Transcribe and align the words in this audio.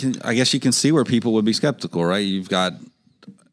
can, 0.00 0.22
I 0.22 0.34
guess 0.34 0.52
you 0.52 0.60
can 0.60 0.72
see 0.72 0.92
where 0.92 1.04
people 1.04 1.32
would 1.34 1.44
be 1.44 1.52
skeptical, 1.52 2.04
right? 2.04 2.18
You've 2.18 2.48
got 2.48 2.72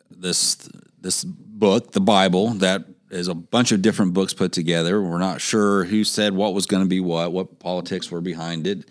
this 0.09 0.55
this 0.99 1.23
book, 1.23 1.91
the 1.91 2.01
Bible, 2.01 2.49
that 2.55 2.85
is 3.09 3.27
a 3.27 3.33
bunch 3.33 3.71
of 3.71 3.81
different 3.81 4.13
books 4.13 4.33
put 4.33 4.51
together. 4.51 5.01
We're 5.01 5.19
not 5.19 5.39
sure 5.41 5.85
who 5.85 6.03
said 6.03 6.33
what 6.33 6.53
was 6.53 6.65
going 6.65 6.83
to 6.83 6.89
be 6.89 6.99
what, 6.99 7.31
what 7.31 7.59
politics 7.59 8.11
were 8.11 8.21
behind 8.21 8.67
it. 8.67 8.89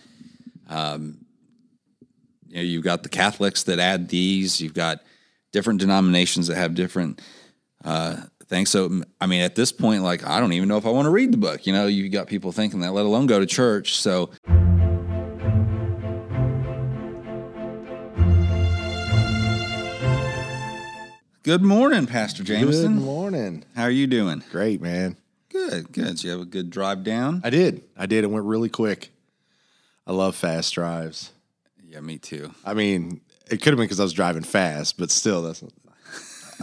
Um, 0.69 1.19
you 2.49 2.57
know, 2.57 2.63
you've 2.63 2.85
got 2.85 3.03
the 3.03 3.09
Catholics 3.09 3.65
that 3.65 3.79
add 3.79 4.09
these. 4.09 4.61
You've 4.61 4.75
got 4.75 5.03
different 5.53 5.81
denominations 5.81 6.47
that 6.47 6.57
have 6.57 6.75
different 6.75 7.21
uh, 7.85 8.23
things. 8.47 8.71
So, 8.71 9.03
I 9.21 9.27
mean, 9.27 9.43
at 9.43 9.55
this 9.55 9.73
point, 9.73 10.03
like, 10.03 10.27
I 10.27 10.41
don't 10.41 10.53
even 10.55 10.69
know 10.69 10.79
if 10.79 10.87
I 10.87 10.91
want 10.91 11.07
to 11.07 11.11
read 11.11 11.33
the 11.33 11.39
book. 11.39 11.67
You 11.67 11.73
know, 11.73 11.87
you've 11.87 12.13
got 12.13 12.27
people 12.27 12.53
thinking 12.53 12.81
that, 12.81 12.93
let 12.93 13.05
alone 13.05 13.27
go 13.27 13.39
to 13.39 13.47
church. 13.47 13.99
So. 13.99 14.31
Good 21.47 21.63
morning, 21.63 22.09
Pastor 22.09 22.43
Jameson. 22.43 22.95
Good 22.95 23.05
morning. 23.05 23.65
How 23.77 23.85
are 23.85 23.91
you 23.91 24.09
doing? 24.09 24.43
Great, 24.51 24.83
man. 24.83 25.17
Good, 25.49 25.93
good. 25.93 26.17
Did 26.17 26.25
you 26.25 26.31
have 26.33 26.41
a 26.41 26.45
good 26.45 26.71
drive 26.71 27.05
down? 27.05 27.41
I 27.45 27.51
did. 27.51 27.85
I 27.97 28.07
did. 28.07 28.25
It 28.25 28.27
went 28.33 28.47
really 28.47 28.69
quick. 28.69 29.13
I 30.09 30.13
love 30.13 30.35
fast 30.35 30.75
drives. 30.75 31.31
Yeah, 31.85 32.01
me 32.01 32.19
too. 32.19 32.51
I 32.65 32.75
mean, 32.75 33.21
it 33.49 33.59
could 33.59 33.67
have 33.67 33.77
been 33.77 33.85
because 33.85 34.01
I 34.01 34.03
was 34.03 34.13
driving 34.13 34.43
fast, 34.43 34.99
but 34.99 35.13
still, 35.13 35.43
that's. 35.43 35.63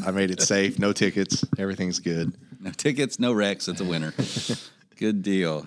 I 0.06 0.12
made 0.12 0.32
it 0.32 0.42
safe. 0.42 0.78
No 0.78 0.92
tickets. 0.92 1.46
Everything's 1.58 2.00
good. 2.00 2.34
No 2.60 2.72
tickets, 2.72 3.22
no 3.22 3.32
wrecks. 3.32 3.70
It's 3.70 3.80
a 3.80 3.86
winner. 3.86 4.14
good 4.98 5.24
deal. 5.24 5.66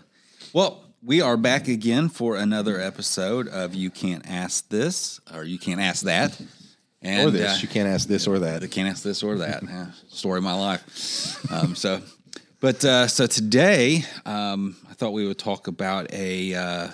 Well, 0.52 0.84
we 1.02 1.22
are 1.22 1.38
back 1.38 1.68
again 1.68 2.10
for 2.10 2.36
another 2.36 2.78
episode 2.78 3.48
of 3.48 3.74
You 3.74 3.88
Can't 3.88 4.28
Ask 4.28 4.68
This 4.68 5.20
or 5.34 5.42
You 5.42 5.58
Can't 5.58 5.80
Ask 5.80 6.02
That. 6.04 6.38
And, 7.06 7.28
or 7.28 7.30
this. 7.30 7.58
Uh, 7.58 7.58
you 7.62 7.68
can't 7.68 7.88
ask 7.88 8.08
this 8.08 8.26
or 8.26 8.38
that. 8.40 8.62
You 8.62 8.68
can't 8.68 8.88
ask 8.88 9.02
this 9.02 9.22
or 9.22 9.38
that. 9.38 9.62
yeah, 9.68 9.86
story 10.08 10.38
of 10.38 10.44
my 10.44 10.54
life. 10.54 11.52
Um, 11.52 11.74
so, 11.74 12.00
but 12.60 12.84
uh, 12.84 13.06
so 13.06 13.26
today, 13.26 14.04
um, 14.24 14.76
I 14.90 14.94
thought 14.94 15.12
we 15.12 15.26
would 15.26 15.38
talk 15.38 15.68
about 15.68 16.12
a 16.12 16.54
uh, 16.54 16.88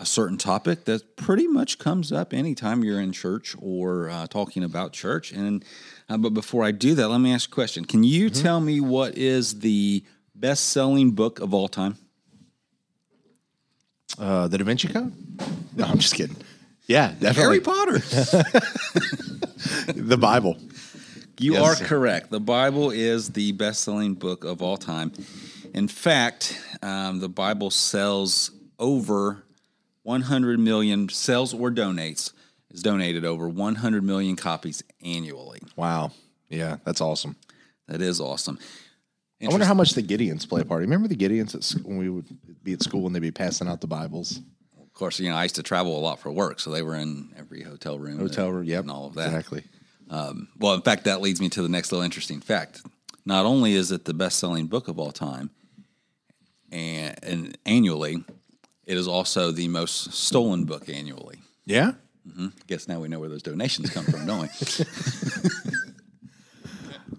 a 0.00 0.06
certain 0.06 0.36
topic 0.36 0.84
that 0.84 1.16
pretty 1.16 1.46
much 1.46 1.78
comes 1.78 2.12
up 2.12 2.34
anytime 2.34 2.82
you're 2.82 3.00
in 3.00 3.12
church 3.12 3.54
or 3.60 4.10
uh, 4.10 4.26
talking 4.26 4.64
about 4.64 4.92
church. 4.92 5.32
And 5.32 5.64
uh, 6.08 6.18
but 6.18 6.30
before 6.30 6.64
I 6.64 6.72
do 6.72 6.94
that, 6.96 7.08
let 7.08 7.18
me 7.18 7.32
ask 7.32 7.48
a 7.50 7.54
question. 7.54 7.84
Can 7.84 8.02
you 8.02 8.28
mm-hmm. 8.30 8.42
tell 8.42 8.60
me 8.60 8.80
what 8.80 9.16
is 9.16 9.60
the 9.60 10.04
best 10.34 10.68
selling 10.70 11.12
book 11.12 11.40
of 11.40 11.54
all 11.54 11.68
time? 11.68 11.96
Uh, 14.18 14.48
the 14.48 14.58
Da 14.58 14.64
Vinci 14.64 14.88
Code? 14.88 15.12
No, 15.76 15.86
I'm 15.86 15.98
just 15.98 16.14
kidding. 16.14 16.36
Yeah, 16.86 17.14
definitely. 17.18 17.42
Harry 17.42 17.60
Potter. 17.60 17.98
the 19.94 20.18
Bible. 20.18 20.58
You 21.38 21.54
yes, 21.54 21.80
are 21.80 21.84
correct. 21.84 22.30
The 22.30 22.40
Bible 22.40 22.90
is 22.90 23.30
the 23.30 23.52
best 23.52 23.82
selling 23.82 24.14
book 24.14 24.44
of 24.44 24.62
all 24.62 24.76
time. 24.76 25.12
In 25.72 25.88
fact, 25.88 26.60
um, 26.82 27.18
the 27.18 27.28
Bible 27.28 27.70
sells 27.70 28.50
over 28.78 29.44
100 30.04 30.60
million, 30.60 31.08
sells 31.08 31.52
or 31.54 31.70
donates, 31.70 32.32
is 32.70 32.82
donated 32.82 33.24
over 33.24 33.48
100 33.48 34.04
million 34.04 34.36
copies 34.36 34.82
annually. 35.04 35.60
Wow. 35.76 36.12
Yeah, 36.48 36.76
that's 36.84 37.00
awesome. 37.00 37.36
That 37.88 38.00
is 38.00 38.20
awesome. 38.20 38.58
I 39.42 39.48
wonder 39.48 39.66
how 39.66 39.74
much 39.74 39.92
the 39.92 40.02
Gideons 40.02 40.48
play 40.48 40.62
a 40.62 40.64
part. 40.64 40.80
Remember 40.80 41.08
the 41.08 41.16
Gideons 41.16 41.54
at, 41.54 41.84
when 41.84 41.98
we 41.98 42.08
would 42.08 42.26
be 42.62 42.72
at 42.72 42.82
school 42.82 43.06
and 43.06 43.14
they'd 43.14 43.20
be 43.20 43.30
passing 43.30 43.68
out 43.68 43.80
the 43.80 43.86
Bibles? 43.86 44.40
Of 44.94 44.98
course, 44.98 45.18
you 45.18 45.28
know, 45.28 45.34
I 45.34 45.42
used 45.42 45.56
to 45.56 45.64
travel 45.64 45.98
a 45.98 45.98
lot 45.98 46.20
for 46.20 46.30
work, 46.30 46.60
so 46.60 46.70
they 46.70 46.80
were 46.80 46.94
in 46.94 47.34
every 47.36 47.62
hotel 47.62 47.98
room. 47.98 48.16
Hotel 48.16 48.48
room, 48.48 48.62
yep. 48.62 48.82
And 48.82 48.92
all 48.92 49.08
of 49.08 49.14
that. 49.14 49.26
Exactly. 49.26 49.64
Um, 50.08 50.46
well, 50.56 50.74
in 50.74 50.82
fact, 50.82 51.06
that 51.06 51.20
leads 51.20 51.40
me 51.40 51.48
to 51.48 51.62
the 51.62 51.68
next 51.68 51.90
little 51.90 52.04
interesting 52.04 52.40
fact. 52.40 52.80
Not 53.26 53.44
only 53.44 53.74
is 53.74 53.90
it 53.90 54.04
the 54.04 54.14
best 54.14 54.38
selling 54.38 54.68
book 54.68 54.86
of 54.86 55.00
all 55.00 55.10
time, 55.10 55.50
and, 56.70 57.18
and, 57.24 57.58
annually, 57.66 58.22
it 58.84 58.96
is 58.96 59.08
also 59.08 59.50
the 59.50 59.66
most 59.66 60.12
stolen 60.12 60.64
book 60.64 60.88
annually. 60.88 61.38
Yeah? 61.66 61.94
Mm-hmm. 62.28 62.50
Guess 62.68 62.86
now 62.86 63.00
we 63.00 63.08
know 63.08 63.18
where 63.18 63.28
those 63.28 63.42
donations 63.42 63.90
come 63.90 64.04
from, 64.04 64.26
don't 64.26 64.42
we? 64.42 64.48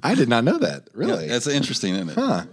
I 0.01 0.15
did 0.15 0.29
not 0.29 0.45
know 0.45 0.59
that. 0.59 0.87
Really? 0.93 1.25
Yeah, 1.25 1.33
that's 1.33 1.47
interesting, 1.47 1.93
isn't 1.95 2.09
it? 2.09 2.15
Huh. 2.15 2.45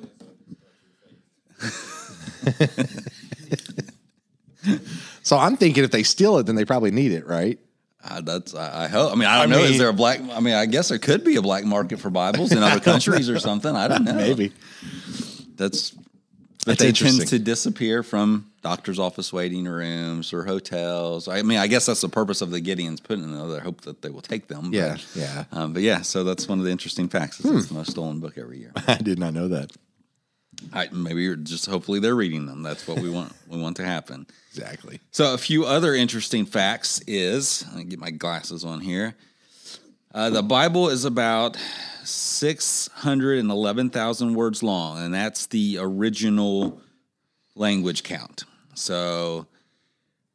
so 5.22 5.38
I'm 5.38 5.56
thinking 5.56 5.84
if 5.84 5.90
they 5.90 6.02
steal 6.02 6.38
it, 6.38 6.46
then 6.46 6.54
they 6.54 6.64
probably 6.64 6.90
need 6.90 7.12
it, 7.12 7.26
right? 7.26 7.58
Uh, 8.04 8.20
that's 8.20 8.54
I, 8.54 8.84
I, 8.84 8.88
hope. 8.88 9.12
I 9.12 9.14
mean, 9.14 9.28
I 9.28 9.42
don't 9.42 9.52
I 9.52 9.56
know. 9.56 9.62
Mean, 9.62 9.72
is 9.72 9.78
there 9.78 9.88
a 9.88 9.92
black? 9.92 10.20
I 10.20 10.40
mean, 10.40 10.54
I 10.54 10.66
guess 10.66 10.88
there 10.88 10.98
could 10.98 11.24
be 11.24 11.36
a 11.36 11.42
black 11.42 11.64
market 11.64 12.00
for 12.00 12.10
Bibles 12.10 12.50
in 12.50 12.62
other 12.62 12.80
countries 12.92 13.30
or 13.30 13.38
something. 13.38 13.74
I 13.74 13.88
don't 13.88 14.04
know. 14.04 14.14
Maybe 14.14 14.52
that's. 15.56 15.92
But 16.64 16.78
that's 16.78 17.00
they 17.00 17.08
tend 17.10 17.26
to 17.26 17.38
disappear 17.40 18.04
from 18.04 18.52
doctor's 18.62 19.00
office 19.00 19.32
waiting 19.32 19.64
rooms 19.64 20.32
or 20.32 20.44
hotels. 20.44 21.26
I 21.26 21.42
mean, 21.42 21.58
I 21.58 21.66
guess 21.66 21.86
that's 21.86 22.00
the 22.00 22.08
purpose 22.08 22.40
of 22.40 22.52
the 22.52 22.60
Gideons 22.60 23.02
putting 23.02 23.24
in 23.24 23.48
there. 23.50 23.60
Hope 23.60 23.80
that 23.82 24.02
they 24.02 24.10
will 24.10 24.20
take 24.20 24.46
them. 24.46 24.70
But, 24.70 24.76
yeah, 24.76 24.96
yeah. 25.14 25.44
Um, 25.50 25.72
but 25.72 25.82
yeah, 25.82 26.02
so 26.02 26.22
that's 26.22 26.48
one 26.48 26.60
of 26.60 26.64
the 26.64 26.70
interesting 26.70 27.08
facts. 27.08 27.40
It's 27.40 27.48
hmm. 27.48 27.58
the 27.58 27.74
most 27.74 27.90
stolen 27.90 28.20
book 28.20 28.38
every 28.38 28.58
year. 28.58 28.72
I 28.86 28.94
did 28.94 29.18
not 29.18 29.34
know 29.34 29.48
that. 29.48 29.72
I, 30.72 30.88
maybe 30.92 31.22
you're 31.22 31.36
just 31.36 31.66
hopefully 31.66 32.00
they're 32.00 32.14
reading 32.14 32.46
them. 32.46 32.62
That's 32.62 32.86
what 32.86 33.00
we 33.00 33.10
want. 33.10 33.32
we 33.48 33.60
want 33.60 33.76
to 33.76 33.84
happen. 33.84 34.26
Exactly. 34.50 35.00
So 35.10 35.34
a 35.34 35.38
few 35.38 35.64
other 35.64 35.94
interesting 35.94 36.44
facts 36.44 37.00
is 37.06 37.64
let 37.68 37.76
me 37.76 37.84
get 37.84 37.98
my 37.98 38.10
glasses 38.10 38.64
on 38.64 38.80
here. 38.80 39.14
Uh, 40.14 40.30
the 40.30 40.42
Bible 40.42 40.88
is 40.88 41.04
about 41.04 41.56
six 42.04 42.88
hundred 42.92 43.38
and 43.38 43.50
eleven 43.50 43.90
thousand 43.90 44.34
words 44.34 44.62
long, 44.62 44.98
and 44.98 45.14
that's 45.14 45.46
the 45.46 45.78
original 45.80 46.80
language 47.54 48.02
count. 48.02 48.44
So 48.74 49.46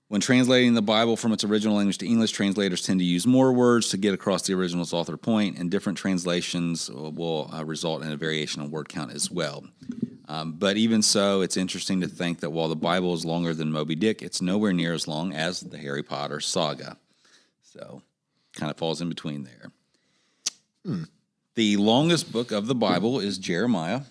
when 0.09 0.21
translating 0.21 0.73
the 0.73 0.81
Bible 0.81 1.17
from 1.17 1.33
its 1.33 1.43
original 1.43 1.75
language 1.75 1.97
to 1.97 2.07
English, 2.07 2.31
translators 2.31 2.81
tend 2.81 2.99
to 2.99 3.05
use 3.05 3.27
more 3.27 3.51
words 3.51 3.89
to 3.89 3.97
get 3.97 4.13
across 4.13 4.43
the 4.43 4.53
original's 4.53 4.93
author 4.93 5.17
point, 5.17 5.57
and 5.57 5.69
different 5.69 5.97
translations 5.97 6.89
will 6.89 7.51
uh, 7.53 7.63
result 7.65 8.03
in 8.03 8.11
a 8.11 8.15
variation 8.15 8.61
in 8.61 8.71
word 8.71 8.87
count 8.87 9.11
as 9.11 9.29
well. 9.29 9.65
Um, 10.27 10.53
but 10.53 10.75
even 10.75 11.01
so, 11.01 11.41
it's 11.41 11.55
interesting 11.55 12.01
to 12.01 12.07
think 12.07 12.41
that 12.41 12.49
while 12.49 12.67
the 12.67 12.75
Bible 12.75 13.13
is 13.13 13.23
longer 13.23 13.53
than 13.53 13.71
Moby 13.71 13.95
Dick, 13.95 14.21
it's 14.21 14.41
nowhere 14.41 14.73
near 14.73 14.93
as 14.93 15.07
long 15.07 15.33
as 15.33 15.61
the 15.61 15.77
Harry 15.77 16.03
Potter 16.03 16.41
saga. 16.41 16.97
So, 17.63 18.01
kind 18.53 18.69
of 18.69 18.77
falls 18.77 18.99
in 19.01 19.07
between 19.07 19.43
there. 19.43 19.71
Hmm. 20.85 21.03
The 21.55 21.77
longest 21.77 22.31
book 22.31 22.51
of 22.51 22.67
the 22.67 22.75
Bible 22.75 23.19
is 23.19 23.37
Jeremiah. 23.37 24.01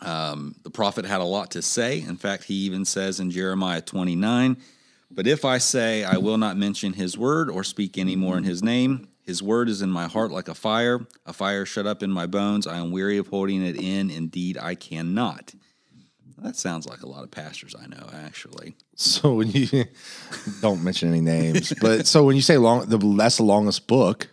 Um, 0.00 0.54
the 0.62 0.70
prophet 0.70 1.04
had 1.04 1.20
a 1.20 1.24
lot 1.24 1.50
to 1.52 1.62
say. 1.62 2.00
In 2.00 2.16
fact, 2.16 2.44
he 2.44 2.54
even 2.54 2.84
says 2.84 3.18
in 3.18 3.30
Jeremiah 3.30 3.80
29, 3.80 4.56
But 5.10 5.26
if 5.26 5.44
I 5.44 5.58
say, 5.58 6.04
I 6.04 6.18
will 6.18 6.38
not 6.38 6.56
mention 6.56 6.92
his 6.92 7.18
word 7.18 7.50
or 7.50 7.64
speak 7.64 7.98
any 7.98 8.14
more 8.14 8.38
in 8.38 8.44
his 8.44 8.62
name, 8.62 9.08
his 9.28 9.42
word 9.42 9.68
is 9.68 9.82
in 9.82 9.90
my 9.90 10.06
heart 10.06 10.30
like 10.30 10.48
a 10.48 10.54
fire, 10.54 11.06
a 11.26 11.34
fire 11.34 11.66
shut 11.66 11.86
up 11.86 12.02
in 12.02 12.10
my 12.10 12.26
bones. 12.26 12.66
I 12.66 12.78
am 12.78 12.90
weary 12.90 13.18
of 13.18 13.26
holding 13.26 13.62
it 13.62 13.76
in. 13.76 14.10
Indeed, 14.10 14.56
I 14.56 14.74
cannot. 14.74 15.54
That 16.38 16.56
sounds 16.56 16.88
like 16.88 17.02
a 17.02 17.06
lot 17.06 17.24
of 17.24 17.30
pastors 17.30 17.74
I 17.78 17.88
know, 17.88 18.08
actually. 18.24 18.74
So 18.94 19.34
when 19.34 19.50
you 19.50 19.84
don't 20.62 20.82
mention 20.82 21.10
any 21.10 21.20
names, 21.20 21.74
but 21.78 22.06
so 22.06 22.24
when 22.24 22.36
you 22.36 22.42
say 22.42 22.56
long, 22.56 22.88
the 22.88 22.96
that's 23.18 23.36
the 23.36 23.42
longest 23.42 23.86
book. 23.86 24.28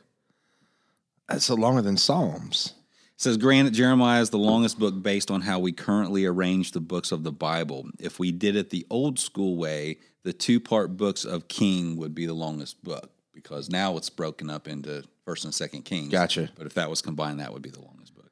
That's 1.28 1.50
longer 1.50 1.82
than 1.82 1.98
Psalms. 1.98 2.74
It 3.16 3.22
says, 3.22 3.36
granted, 3.36 3.74
Jeremiah 3.74 4.22
is 4.22 4.30
the 4.30 4.38
longest 4.38 4.80
book 4.80 5.04
based 5.04 5.30
on 5.30 5.42
how 5.42 5.60
we 5.60 5.74
currently 5.74 6.26
arrange 6.26 6.72
the 6.72 6.80
books 6.80 7.12
of 7.12 7.24
the 7.24 7.34
Bible. 7.34 7.90
If 8.00 8.18
we 8.18 8.32
did 8.32 8.56
it 8.56 8.70
the 8.70 8.88
old 8.90 9.20
school 9.20 9.58
way, 9.58 9.98
the 10.24 10.32
two 10.32 10.62
part 10.62 10.96
books 10.96 11.26
of 11.26 11.50
King 11.50 11.98
would 11.98 12.16
be 12.16 12.26
the 12.26 12.34
longest 12.34 12.82
book 12.82 13.12
because 13.36 13.70
now 13.70 13.98
it's 13.98 14.10
broken 14.10 14.50
up 14.50 14.68
into 14.68 15.04
First 15.26 15.46
and 15.46 15.54
Second 15.54 15.84
Kings. 15.84 16.10
Gotcha. 16.10 16.50
But 16.56 16.66
if 16.66 16.74
that 16.76 16.90
was 16.90 17.02
combined, 17.02 17.40
that 17.42 17.54
would 17.54 17.62
be 17.62 17.70
the 17.70 17.82
longest 17.82 18.16
book. 18.16 18.32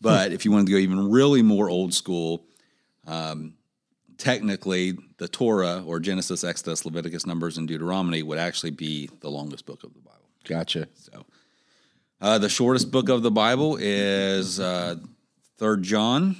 But 0.00 0.32
if 0.32 0.44
you 0.44 0.52
wanted 0.52 0.66
to 0.66 0.72
go 0.72 0.78
even 0.78 1.10
really 1.10 1.42
more 1.42 1.68
old 1.68 1.92
school, 1.92 2.44
um, 3.06 3.54
technically 4.18 4.96
the 5.16 5.26
Torah 5.26 5.82
or 5.84 5.98
Genesis, 5.98 6.44
Exodus, 6.44 6.84
Leviticus, 6.84 7.26
Numbers, 7.26 7.58
and 7.58 7.66
Deuteronomy 7.66 8.22
would 8.22 8.38
actually 8.38 8.70
be 8.70 9.10
the 9.20 9.30
longest 9.30 9.66
book 9.66 9.82
of 9.82 9.92
the 9.94 10.00
Bible. 10.00 10.28
Gotcha. 10.44 10.86
So 10.94 11.24
uh, 12.20 12.38
the 12.38 12.48
shortest 12.48 12.90
book 12.90 13.08
of 13.08 13.22
the 13.22 13.30
Bible 13.30 13.78
is 13.80 14.60
uh, 14.60 14.96
Third 15.58 15.82
John, 15.82 16.36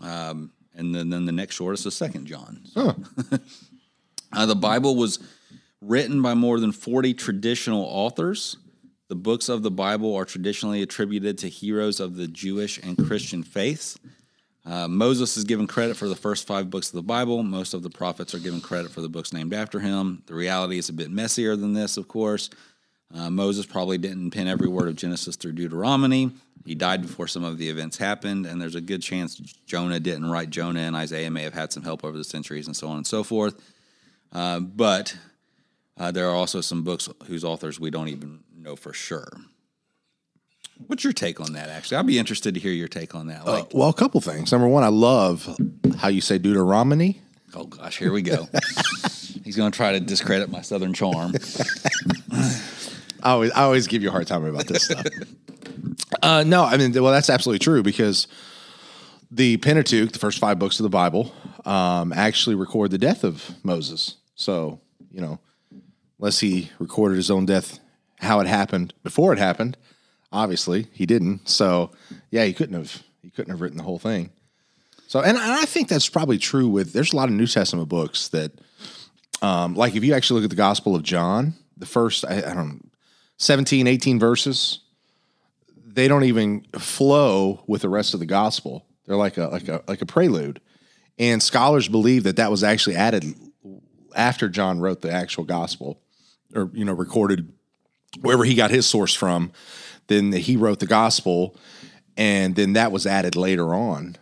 um, 0.00 0.52
and 0.74 0.94
then, 0.94 1.10
then 1.10 1.24
the 1.24 1.32
next 1.32 1.54
shortest 1.54 1.86
is 1.86 1.94
Second 1.94 2.26
John. 2.26 2.60
So. 2.64 2.96
Huh. 3.30 3.38
uh, 4.32 4.46
the 4.46 4.56
Bible 4.56 4.96
was 4.96 5.18
written 5.82 6.22
by 6.22 6.34
more 6.34 6.60
than 6.60 6.72
forty 6.72 7.12
traditional 7.12 7.82
authors. 7.84 8.56
The 9.08 9.16
books 9.16 9.50
of 9.50 9.62
the 9.62 9.70
Bible 9.70 10.14
are 10.14 10.24
traditionally 10.24 10.80
attributed 10.80 11.36
to 11.38 11.48
heroes 11.48 12.00
of 12.00 12.16
the 12.16 12.28
Jewish 12.28 12.78
and 12.78 12.96
Christian 12.96 13.42
faiths. 13.42 13.98
Uh, 14.64 14.86
Moses 14.88 15.36
is 15.36 15.44
given 15.44 15.66
credit 15.66 15.96
for 15.96 16.08
the 16.08 16.16
first 16.16 16.46
five 16.46 16.70
books 16.70 16.88
of 16.88 16.94
the 16.94 17.02
Bible. 17.02 17.42
Most 17.42 17.74
of 17.74 17.82
the 17.82 17.90
prophets 17.90 18.32
are 18.32 18.38
given 18.38 18.60
credit 18.60 18.92
for 18.92 19.02
the 19.02 19.08
books 19.08 19.32
named 19.32 19.52
after 19.52 19.80
him. 19.80 20.22
The 20.26 20.34
reality 20.34 20.78
is 20.78 20.88
a 20.88 20.92
bit 20.92 21.10
messier 21.10 21.56
than 21.56 21.74
this, 21.74 21.96
of 21.96 22.06
course. 22.06 22.48
Uh, 23.12 23.28
Moses 23.28 23.66
probably 23.66 23.98
didn't 23.98 24.30
pen 24.30 24.46
every 24.46 24.68
word 24.68 24.88
of 24.88 24.96
Genesis 24.96 25.36
through 25.36 25.52
Deuteronomy. 25.52 26.30
He 26.64 26.74
died 26.76 27.02
before 27.02 27.26
some 27.26 27.44
of 27.44 27.58
the 27.58 27.68
events 27.68 27.98
happened, 27.98 28.46
and 28.46 28.62
there's 28.62 28.76
a 28.76 28.80
good 28.80 29.02
chance 29.02 29.34
Jonah 29.66 30.00
didn't 30.00 30.30
write 30.30 30.48
Jonah, 30.48 30.80
and 30.80 30.96
Isaiah 30.96 31.30
may 31.30 31.42
have 31.42 31.54
had 31.54 31.72
some 31.72 31.82
help 31.82 32.04
over 32.04 32.16
the 32.16 32.24
centuries, 32.24 32.68
and 32.68 32.76
so 32.76 32.88
on 32.88 32.96
and 32.96 33.06
so 33.06 33.24
forth. 33.24 33.60
Uh, 34.32 34.60
but 34.60 35.14
uh, 36.02 36.10
there 36.10 36.28
are 36.28 36.34
also 36.34 36.60
some 36.60 36.82
books 36.82 37.08
whose 37.26 37.44
authors 37.44 37.78
we 37.78 37.88
don't 37.88 38.08
even 38.08 38.40
know 38.58 38.74
for 38.74 38.92
sure. 38.92 39.28
What's 40.88 41.04
your 41.04 41.12
take 41.12 41.40
on 41.40 41.52
that? 41.52 41.68
Actually, 41.68 41.98
I'd 41.98 42.08
be 42.08 42.18
interested 42.18 42.54
to 42.54 42.60
hear 42.60 42.72
your 42.72 42.88
take 42.88 43.14
on 43.14 43.28
that. 43.28 43.46
Like, 43.46 43.72
Well, 43.72 43.88
a 43.88 43.94
couple 43.94 44.20
things. 44.20 44.50
Number 44.50 44.66
one, 44.66 44.82
I 44.82 44.88
love 44.88 45.56
how 45.98 46.08
you 46.08 46.20
say 46.20 46.38
Deuteronomy. 46.38 47.22
oh 47.54 47.66
gosh, 47.66 47.98
here 47.98 48.10
we 48.10 48.20
go. 48.20 48.48
He's 49.44 49.54
going 49.54 49.70
to 49.70 49.76
try 49.76 49.92
to 49.92 50.00
discredit 50.00 50.50
my 50.50 50.60
Southern 50.60 50.92
charm. 50.92 51.34
I 52.32 53.30
always, 53.30 53.52
I 53.52 53.62
always 53.62 53.86
give 53.86 54.02
you 54.02 54.08
a 54.08 54.12
hard 54.12 54.26
time 54.26 54.44
about 54.44 54.66
this 54.66 54.86
stuff. 54.86 55.06
uh, 56.22 56.42
no, 56.44 56.64
I 56.64 56.78
mean, 56.78 56.92
well, 56.94 57.12
that's 57.12 57.30
absolutely 57.30 57.60
true 57.60 57.84
because 57.84 58.26
the 59.30 59.56
Pentateuch, 59.58 60.10
the 60.10 60.18
first 60.18 60.40
five 60.40 60.58
books 60.58 60.80
of 60.80 60.84
the 60.84 60.90
Bible, 60.90 61.32
um, 61.64 62.12
actually 62.12 62.56
record 62.56 62.90
the 62.90 62.98
death 62.98 63.22
of 63.22 63.54
Moses. 63.62 64.16
So, 64.34 64.80
you 65.12 65.20
know, 65.20 65.38
unless 66.22 66.38
he 66.38 66.70
recorded 66.78 67.16
his 67.16 67.32
own 67.32 67.44
death, 67.44 67.80
how 68.20 68.38
it 68.38 68.46
happened 68.46 68.94
before 69.02 69.32
it 69.32 69.40
happened, 69.40 69.76
obviously 70.30 70.86
he 70.92 71.04
didn't. 71.04 71.48
So, 71.48 71.90
yeah, 72.30 72.44
he 72.44 72.52
couldn't 72.52 72.76
have, 72.76 73.02
he 73.22 73.30
couldn't 73.30 73.50
have 73.50 73.60
written 73.60 73.76
the 73.76 73.82
whole 73.82 73.98
thing. 73.98 74.30
So, 75.08 75.20
and, 75.20 75.36
I 75.36 75.64
think 75.64 75.88
that's 75.88 76.08
probably 76.08 76.38
true 76.38 76.68
with, 76.68 76.92
there's 76.92 77.12
a 77.12 77.16
lot 77.16 77.28
of 77.28 77.34
New 77.34 77.48
Testament 77.48 77.88
books 77.88 78.28
that, 78.28 78.52
um, 79.42 79.74
like 79.74 79.96
if 79.96 80.04
you 80.04 80.14
actually 80.14 80.40
look 80.40 80.44
at 80.44 80.50
the 80.50 80.56
Gospel 80.56 80.94
of 80.94 81.02
John, 81.02 81.54
the 81.76 81.86
first, 81.86 82.24
I, 82.24 82.36
I 82.36 82.54
don't 82.54 82.88
17, 83.38 83.88
18 83.88 84.20
verses, 84.20 84.78
they 85.84 86.06
don't 86.06 86.24
even 86.24 86.64
flow 86.78 87.64
with 87.66 87.82
the 87.82 87.88
rest 87.88 88.14
of 88.14 88.20
the 88.20 88.26
gospel. 88.26 88.86
They're 89.04 89.16
like 89.16 89.36
a 89.36 89.48
like 89.48 89.68
a 89.68 89.82
like 89.88 90.00
a 90.00 90.06
prelude. 90.06 90.60
And 91.18 91.42
scholars 91.42 91.88
believe 91.88 92.22
that 92.22 92.36
that 92.36 92.50
was 92.50 92.64
actually 92.64 92.96
added 92.96 93.34
after 94.14 94.48
John 94.48 94.80
wrote 94.80 95.02
the 95.02 95.10
actual 95.10 95.44
gospel 95.44 96.01
or 96.54 96.70
you 96.72 96.84
know 96.84 96.92
recorded 96.92 97.52
wherever 98.20 98.44
he 98.44 98.54
got 98.54 98.70
his 98.70 98.86
source 98.86 99.14
from, 99.14 99.52
then 100.08 100.32
he 100.32 100.56
wrote 100.56 100.80
the 100.80 100.86
gospel 100.86 101.56
and 102.16 102.56
then 102.56 102.74
that 102.74 102.92
was 102.92 103.06
added 103.06 103.36
later 103.36 103.74
on 103.74 104.16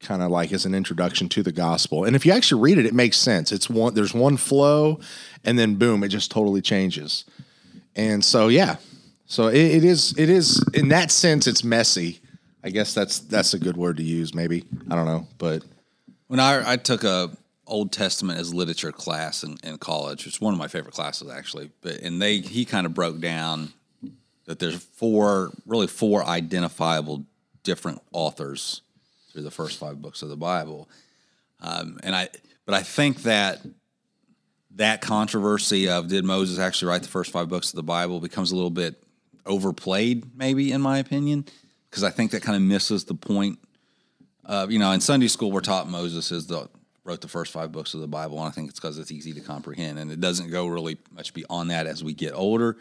kind 0.00 0.22
of 0.22 0.30
like 0.30 0.52
as 0.52 0.64
an 0.64 0.74
introduction 0.74 1.28
to 1.28 1.42
the 1.42 1.52
gospel. 1.52 2.04
And 2.04 2.16
if 2.16 2.24
you 2.24 2.32
actually 2.32 2.62
read 2.62 2.78
it 2.78 2.86
it 2.86 2.94
makes 2.94 3.16
sense. 3.16 3.52
It's 3.52 3.68
one 3.68 3.94
there's 3.94 4.14
one 4.14 4.36
flow 4.36 5.00
and 5.44 5.58
then 5.58 5.76
boom 5.76 6.02
it 6.02 6.08
just 6.08 6.30
totally 6.30 6.62
changes. 6.62 7.24
And 7.96 8.24
so, 8.24 8.48
yeah, 8.48 8.76
so 9.26 9.48
it, 9.48 9.56
it 9.56 9.84
is. 9.84 10.16
It 10.18 10.28
is 10.28 10.64
in 10.74 10.88
that 10.88 11.10
sense. 11.10 11.46
It's 11.46 11.62
messy. 11.62 12.20
I 12.64 12.70
guess 12.70 12.94
that's 12.94 13.20
that's 13.20 13.54
a 13.54 13.58
good 13.58 13.76
word 13.76 13.96
to 13.98 14.02
use. 14.02 14.34
Maybe 14.34 14.64
I 14.90 14.94
don't 14.94 15.06
know, 15.06 15.26
but 15.38 15.64
When 16.26 16.40
I, 16.40 16.72
I 16.72 16.76
took 16.76 17.04
a 17.04 17.30
Old 17.70 17.92
Testament 17.92 18.38
as 18.38 18.52
literature 18.52 18.92
class 18.92 19.42
in, 19.42 19.56
in 19.62 19.78
college, 19.78 20.26
it's 20.26 20.40
one 20.40 20.52
of 20.52 20.58
my 20.58 20.68
favorite 20.68 20.94
classes 20.94 21.30
actually. 21.30 21.70
But 21.80 22.00
and 22.00 22.20
they 22.20 22.38
he 22.38 22.64
kind 22.64 22.86
of 22.86 22.94
broke 22.94 23.20
down 23.20 23.72
that 24.44 24.58
there's 24.58 24.76
four 24.76 25.50
really 25.66 25.86
four 25.86 26.24
identifiable 26.24 27.24
different 27.62 28.02
authors 28.12 28.82
through 29.32 29.42
the 29.42 29.50
first 29.50 29.78
five 29.78 30.02
books 30.02 30.22
of 30.22 30.28
the 30.28 30.36
Bible, 30.36 30.88
um, 31.60 31.98
and 32.02 32.14
I 32.14 32.28
but 32.66 32.74
I 32.74 32.82
think 32.82 33.22
that 33.22 33.60
that 34.76 35.00
controversy 35.00 35.88
of 35.88 36.08
did 36.08 36.24
Moses 36.24 36.58
actually 36.58 36.88
write 36.88 37.02
the 37.02 37.08
first 37.08 37.32
five 37.32 37.48
books 37.48 37.70
of 37.70 37.76
the 37.76 37.82
Bible 37.82 38.20
becomes 38.20 38.52
a 38.52 38.54
little 38.54 38.70
bit 38.70 39.02
overplayed, 39.46 40.36
maybe 40.36 40.70
in 40.70 40.80
my 40.80 40.98
opinion, 40.98 41.44
because 41.88 42.04
I 42.04 42.10
think 42.10 42.30
that 42.32 42.42
kind 42.42 42.56
of 42.56 42.62
misses 42.62 43.04
the 43.04 43.14
point 43.14 43.58
uh, 44.50 44.66
you 44.68 44.80
know, 44.80 44.90
in 44.90 45.00
Sunday 45.00 45.28
school, 45.28 45.52
we're 45.52 45.60
taught 45.60 45.88
Moses 45.88 46.32
is 46.32 46.48
the 46.48 46.68
wrote 47.10 47.20
the 47.20 47.28
first 47.28 47.52
five 47.52 47.72
books 47.72 47.92
of 47.94 48.00
the 48.00 48.06
Bible, 48.08 48.38
and 48.38 48.46
I 48.46 48.50
think 48.50 48.70
it's 48.70 48.78
because 48.78 48.98
it's 48.98 49.10
easy 49.10 49.32
to 49.32 49.40
comprehend, 49.40 49.98
and 49.98 50.10
it 50.12 50.20
doesn't 50.20 50.50
go 50.50 50.66
really 50.66 50.96
much 51.10 51.34
beyond 51.34 51.70
that 51.70 51.86
as 51.86 52.04
we 52.04 52.14
get 52.14 52.32
older. 52.34 52.76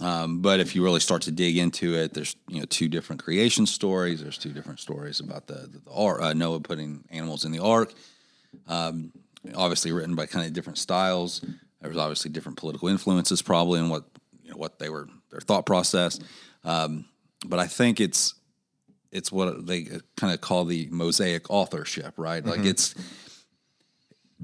Um, 0.00 0.40
but 0.40 0.58
if 0.58 0.74
you 0.74 0.82
really 0.82 1.00
start 1.00 1.22
to 1.22 1.30
dig 1.30 1.58
into 1.58 1.94
it, 1.94 2.14
there's 2.14 2.34
you 2.48 2.60
know 2.60 2.66
two 2.66 2.88
different 2.88 3.22
creation 3.22 3.66
stories. 3.66 4.22
There's 4.22 4.38
two 4.38 4.52
different 4.52 4.80
stories 4.80 5.20
about 5.20 5.46
the, 5.46 5.68
the, 5.70 5.82
the 5.84 5.90
ark, 5.92 6.22
uh, 6.22 6.32
Noah 6.32 6.60
putting 6.60 7.04
animals 7.10 7.44
in 7.44 7.52
the 7.52 7.62
ark. 7.62 7.92
Um, 8.68 9.12
obviously 9.54 9.92
written 9.92 10.14
by 10.14 10.26
kind 10.26 10.46
of 10.46 10.52
different 10.52 10.78
styles. 10.78 11.40
There 11.80 11.90
was 11.90 11.98
obviously 11.98 12.30
different 12.30 12.58
political 12.58 12.88
influences, 12.88 13.42
probably, 13.42 13.80
in 13.80 13.90
what 13.90 14.04
you 14.42 14.50
know 14.50 14.56
what 14.56 14.78
they 14.78 14.88
were 14.88 15.08
their 15.30 15.40
thought 15.40 15.66
process. 15.66 16.18
Um, 16.64 17.04
but 17.44 17.58
I 17.58 17.66
think 17.66 18.00
it's 18.00 18.34
it's 19.10 19.30
what 19.30 19.66
they 19.66 19.88
kind 20.16 20.32
of 20.32 20.40
call 20.40 20.64
the 20.64 20.88
mosaic 20.90 21.50
authorship, 21.50 22.14
right? 22.16 22.44
Like 22.44 22.64
it's 22.64 22.94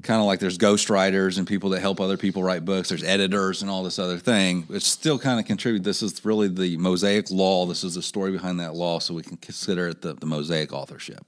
kind 0.02 0.20
of 0.20 0.26
like 0.26 0.40
there's 0.40 0.58
ghostwriters 0.58 1.38
and 1.38 1.46
people 1.46 1.70
that 1.70 1.80
help 1.80 2.00
other 2.00 2.16
people 2.16 2.42
write 2.42 2.64
books. 2.64 2.88
There's 2.88 3.02
editors 3.02 3.62
and 3.62 3.70
all 3.70 3.82
this 3.82 3.98
other 3.98 4.18
thing. 4.18 4.66
It's 4.70 4.86
still 4.86 5.18
kind 5.18 5.40
of 5.40 5.46
contribute. 5.46 5.84
This 5.84 6.02
is 6.02 6.24
really 6.24 6.48
the 6.48 6.76
mosaic 6.76 7.30
law. 7.30 7.66
This 7.66 7.84
is 7.84 7.94
the 7.94 8.02
story 8.02 8.32
behind 8.32 8.60
that 8.60 8.74
law, 8.74 8.98
so 8.98 9.14
we 9.14 9.22
can 9.22 9.36
consider 9.38 9.88
it 9.88 10.02
the, 10.02 10.14
the 10.14 10.26
mosaic 10.26 10.72
authorship. 10.72 11.24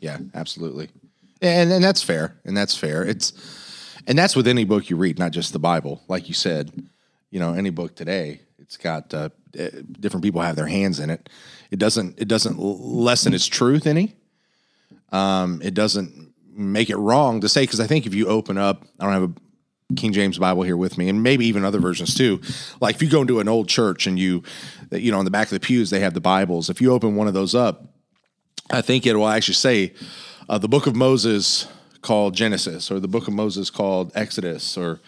yeah, 0.00 0.18
absolutely, 0.34 0.88
and 1.42 1.72
and 1.72 1.82
that's 1.82 2.02
fair, 2.02 2.36
and 2.44 2.56
that's 2.56 2.76
fair. 2.76 3.04
It's 3.04 3.32
and 4.06 4.18
that's 4.18 4.34
with 4.34 4.48
any 4.48 4.64
book 4.64 4.90
you 4.90 4.96
read, 4.96 5.18
not 5.18 5.32
just 5.32 5.52
the 5.52 5.58
Bible. 5.58 6.02
Like 6.08 6.28
you 6.28 6.34
said, 6.34 6.72
you 7.30 7.40
know, 7.40 7.52
any 7.52 7.70
book 7.70 7.94
today, 7.94 8.40
it's 8.58 8.76
got 8.76 9.12
uh, 9.12 9.28
eh, 9.56 9.70
different 10.00 10.24
people 10.24 10.40
have 10.40 10.56
their 10.56 10.66
hands 10.66 11.00
in 11.00 11.10
it. 11.10 11.28
It 11.70 11.78
doesn't 11.78 12.18
it 12.18 12.28
doesn't 12.28 12.58
lessen 12.58 13.34
its 13.34 13.46
truth 13.46 13.86
any. 13.86 14.14
Um, 15.10 15.60
it 15.62 15.74
doesn't 15.74 16.27
make 16.58 16.90
it 16.90 16.96
wrong 16.96 17.40
to 17.40 17.48
say 17.48 17.62
because 17.62 17.80
I 17.80 17.86
think 17.86 18.06
if 18.06 18.14
you 18.14 18.26
open 18.26 18.58
up, 18.58 18.84
I 18.98 19.04
don't 19.04 19.12
have 19.12 19.30
a 19.30 19.94
King 19.94 20.12
James 20.12 20.38
Bible 20.38 20.64
here 20.64 20.76
with 20.76 20.98
me, 20.98 21.08
and 21.08 21.22
maybe 21.22 21.46
even 21.46 21.64
other 21.64 21.78
versions 21.78 22.14
too. 22.14 22.40
Like 22.80 22.96
if 22.96 23.02
you 23.02 23.08
go 23.08 23.22
into 23.22 23.40
an 23.40 23.48
old 23.48 23.68
church 23.68 24.06
and 24.06 24.18
you, 24.18 24.42
you 24.90 25.10
know, 25.10 25.18
in 25.18 25.24
the 25.24 25.30
back 25.30 25.46
of 25.46 25.52
the 25.52 25.60
pews 25.60 25.90
they 25.90 26.00
have 26.00 26.14
the 26.14 26.20
Bibles. 26.20 26.68
If 26.68 26.80
you 26.80 26.92
open 26.92 27.16
one 27.16 27.28
of 27.28 27.34
those 27.34 27.54
up, 27.54 27.84
I 28.70 28.82
think 28.82 29.06
it 29.06 29.14
will 29.14 29.28
actually 29.28 29.54
say 29.54 29.94
uh, 30.48 30.58
the 30.58 30.68
book 30.68 30.86
of 30.86 30.94
Moses 30.94 31.66
called 32.02 32.34
Genesis, 32.34 32.90
or 32.90 33.00
the 33.00 33.08
book 33.08 33.28
of 33.28 33.34
Moses 33.34 33.70
called 33.70 34.12
Exodus, 34.14 34.76
or 34.76 35.00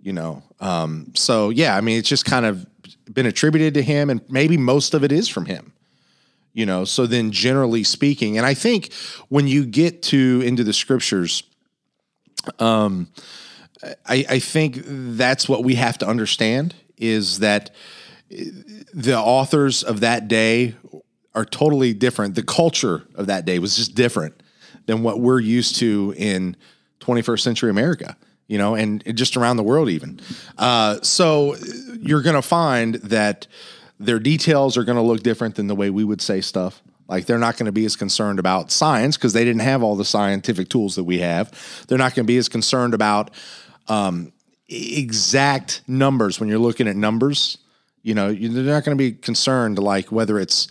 you 0.00 0.12
know. 0.12 0.42
Um, 0.60 1.12
so 1.14 1.50
yeah, 1.50 1.76
I 1.76 1.80
mean, 1.80 1.98
it's 1.98 2.08
just 2.08 2.24
kind 2.24 2.46
of 2.46 2.66
been 3.12 3.26
attributed 3.26 3.74
to 3.74 3.82
him, 3.82 4.10
and 4.10 4.20
maybe 4.28 4.56
most 4.56 4.94
of 4.94 5.02
it 5.02 5.10
is 5.10 5.28
from 5.28 5.46
him 5.46 5.72
you 6.52 6.66
know 6.66 6.84
so 6.84 7.06
then 7.06 7.30
generally 7.30 7.84
speaking 7.84 8.36
and 8.36 8.46
i 8.46 8.54
think 8.54 8.92
when 9.28 9.46
you 9.46 9.64
get 9.64 10.02
to 10.02 10.42
into 10.44 10.64
the 10.64 10.72
scriptures 10.72 11.42
um 12.58 13.08
i 14.06 14.24
i 14.28 14.38
think 14.38 14.80
that's 14.84 15.48
what 15.48 15.64
we 15.64 15.74
have 15.74 15.98
to 15.98 16.06
understand 16.06 16.74
is 16.96 17.38
that 17.38 17.70
the 18.92 19.16
authors 19.16 19.82
of 19.82 20.00
that 20.00 20.28
day 20.28 20.74
are 21.34 21.44
totally 21.44 21.92
different. 21.92 22.34
The 22.34 22.42
culture 22.42 23.06
of 23.14 23.26
that 23.26 23.44
day 23.44 23.58
was 23.58 23.76
just 23.76 23.94
different 23.94 24.42
than 24.86 25.02
what 25.02 25.20
we're 25.20 25.40
used 25.40 25.76
to 25.76 26.14
in 26.16 26.56
21st 27.00 27.40
century 27.40 27.70
america 27.70 28.16
you 28.46 28.58
know 28.58 28.74
and 28.74 29.02
just 29.16 29.36
around 29.36 29.56
the 29.56 29.62
world 29.62 29.88
even. 29.88 30.20
Uh, 30.58 31.00
so 31.02 31.56
you're 32.00 32.22
going 32.22 32.34
to 32.34 32.42
find 32.42 32.96
that 32.96 33.46
their 34.00 34.18
details 34.18 34.78
are 34.78 34.84
going 34.84 34.96
to 34.96 35.02
look 35.02 35.22
different 35.22 35.54
than 35.54 35.66
the 35.66 35.74
way 35.76 35.90
we 35.90 36.02
would 36.02 36.22
say 36.22 36.40
stuff. 36.40 36.82
Like 37.06 37.26
they're 37.26 37.38
not 37.38 37.56
going 37.58 37.66
to 37.66 37.72
be 37.72 37.84
as 37.84 37.96
concerned 37.96 38.38
about 38.38 38.72
science 38.72 39.16
because 39.16 39.34
they 39.34 39.44
didn't 39.44 39.60
have 39.60 39.82
all 39.82 39.94
the 39.94 40.04
scientific 40.04 40.70
tools 40.70 40.96
that 40.96 41.04
we 41.04 41.18
have. 41.18 41.52
They're 41.86 41.98
not 41.98 42.14
going 42.14 42.24
to 42.24 42.30
be 42.30 42.38
as 42.38 42.48
concerned 42.48 42.94
about 42.94 43.30
um, 43.88 44.32
exact 44.68 45.82
numbers 45.86 46.40
when 46.40 46.48
you're 46.48 46.58
looking 46.58 46.88
at 46.88 46.96
numbers. 46.96 47.58
You 48.02 48.14
know, 48.14 48.32
they're 48.32 48.62
not 48.62 48.84
going 48.84 48.96
to 48.96 49.02
be 49.02 49.12
concerned 49.12 49.78
like 49.78 50.10
whether 50.10 50.38
it's 50.38 50.68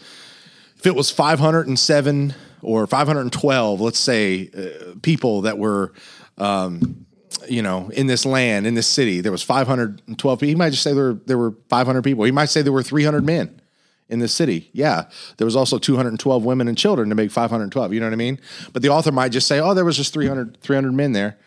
if 0.77 0.87
it 0.87 0.95
was 0.95 1.11
507 1.11 2.33
or 2.61 2.87
512, 2.87 3.81
let's 3.81 3.99
say, 3.99 4.49
uh, 4.57 4.95
people 5.01 5.41
that 5.41 5.57
were 5.57 5.93
um, 6.37 7.05
you 7.47 7.61
know, 7.61 7.89
in 7.93 8.07
this 8.07 8.25
land, 8.25 8.65
in 8.65 8.73
this 8.73 8.87
city, 8.87 9.21
there 9.21 9.31
was 9.31 9.43
512 9.43 10.39
people. 10.39 10.49
He 10.49 10.55
might 10.55 10.71
just 10.71 10.83
say 10.83 10.93
there 10.93 11.13
were, 11.13 11.19
there 11.25 11.37
were 11.37 11.53
500 11.69 12.03
people. 12.03 12.23
He 12.23 12.31
might 12.31 12.49
say 12.49 12.61
there 12.61 12.73
were 12.73 12.83
300 12.83 13.25
men 13.25 13.61
in 14.09 14.19
this 14.19 14.33
city. 14.33 14.69
Yeah. 14.73 15.05
There 15.37 15.45
was 15.45 15.55
also 15.55 15.77
212 15.77 16.43
women 16.43 16.67
and 16.67 16.77
children 16.77 17.09
to 17.09 17.15
make 17.15 17.31
512. 17.31 17.93
You 17.93 17.99
know 17.99 18.07
what 18.07 18.13
I 18.13 18.17
mean? 18.17 18.39
But 18.73 18.81
the 18.81 18.89
author 18.89 19.11
might 19.11 19.29
just 19.29 19.47
say, 19.47 19.59
oh, 19.59 19.73
there 19.73 19.85
was 19.85 19.97
just 19.97 20.13
300, 20.13 20.59
300 20.61 20.91
men 20.91 21.11
there. 21.11 21.37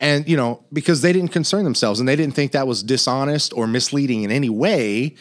And, 0.00 0.28
you 0.28 0.36
know, 0.36 0.62
because 0.72 1.02
they 1.02 1.12
didn't 1.12 1.32
concern 1.32 1.64
themselves 1.64 2.00
and 2.00 2.08
they 2.08 2.16
didn't 2.16 2.34
think 2.34 2.52
that 2.52 2.66
was 2.66 2.82
dishonest 2.82 3.52
or 3.52 3.66
misleading 3.66 4.22
in 4.22 4.30
any 4.30 4.48
way 4.48 5.16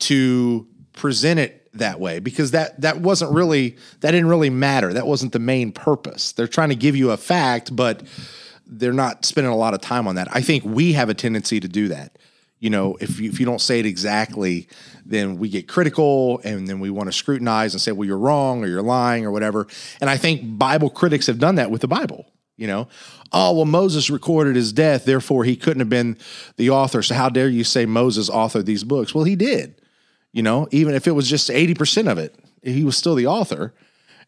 to 0.00 0.66
present 0.92 1.40
it 1.40 1.68
that 1.72 2.00
way 2.00 2.18
because 2.18 2.50
that 2.50 2.80
that 2.80 3.00
wasn't 3.00 3.30
really 3.32 3.76
that 4.00 4.10
didn't 4.10 4.28
really 4.28 4.50
matter. 4.50 4.92
That 4.92 5.06
wasn't 5.06 5.32
the 5.32 5.38
main 5.38 5.72
purpose. 5.72 6.32
They're 6.32 6.48
trying 6.48 6.70
to 6.70 6.74
give 6.74 6.96
you 6.96 7.10
a 7.12 7.16
fact, 7.16 7.74
but 7.74 8.02
they're 8.70 8.92
not 8.92 9.24
spending 9.24 9.52
a 9.52 9.56
lot 9.56 9.74
of 9.74 9.80
time 9.80 10.06
on 10.06 10.14
that. 10.14 10.28
I 10.30 10.40
think 10.40 10.64
we 10.64 10.92
have 10.92 11.08
a 11.08 11.14
tendency 11.14 11.60
to 11.60 11.68
do 11.68 11.88
that. 11.88 12.16
You 12.60 12.70
know, 12.70 12.96
if 13.00 13.18
you, 13.18 13.30
if 13.30 13.40
you 13.40 13.46
don't 13.46 13.60
say 13.60 13.80
it 13.80 13.86
exactly, 13.86 14.68
then 15.04 15.38
we 15.38 15.48
get 15.48 15.66
critical 15.66 16.40
and 16.44 16.68
then 16.68 16.78
we 16.78 16.90
want 16.90 17.08
to 17.08 17.12
scrutinize 17.12 17.72
and 17.72 17.80
say, 17.80 17.90
well, 17.90 18.06
you're 18.06 18.18
wrong 18.18 18.62
or 18.62 18.68
you're 18.68 18.82
lying 18.82 19.24
or 19.24 19.30
whatever. 19.30 19.66
And 20.00 20.10
I 20.10 20.18
think 20.18 20.58
Bible 20.58 20.90
critics 20.90 21.26
have 21.26 21.38
done 21.38 21.54
that 21.54 21.70
with 21.70 21.80
the 21.80 21.88
Bible. 21.88 22.26
You 22.56 22.66
know, 22.66 22.88
oh, 23.32 23.54
well, 23.54 23.64
Moses 23.64 24.10
recorded 24.10 24.54
his 24.54 24.74
death, 24.74 25.06
therefore 25.06 25.44
he 25.44 25.56
couldn't 25.56 25.80
have 25.80 25.88
been 25.88 26.18
the 26.58 26.68
author. 26.68 27.00
So 27.02 27.14
how 27.14 27.30
dare 27.30 27.48
you 27.48 27.64
say 27.64 27.86
Moses 27.86 28.28
authored 28.28 28.66
these 28.66 28.84
books? 28.84 29.14
Well, 29.14 29.24
he 29.24 29.34
did. 29.34 29.80
You 30.32 30.42
know, 30.42 30.68
even 30.70 30.94
if 30.94 31.06
it 31.06 31.12
was 31.12 31.28
just 31.28 31.48
80% 31.48 32.12
of 32.12 32.18
it, 32.18 32.36
he 32.62 32.84
was 32.84 32.98
still 32.98 33.14
the 33.14 33.26
author. 33.26 33.72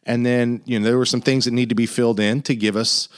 And 0.05 0.27
then, 0.27 0.63
you 0.65 0.79
know, 0.81 0.85
there 0.85 0.99
were 0.99 1.07
some 1.07 1.21
things 1.21 1.45
that 1.45 1.53
need 1.53 1.69
to 1.69 1.75
be 1.77 1.87
filled 1.87 2.19
in 2.19 2.43
to 2.43 2.55
give 2.57 2.77
us 2.77 3.09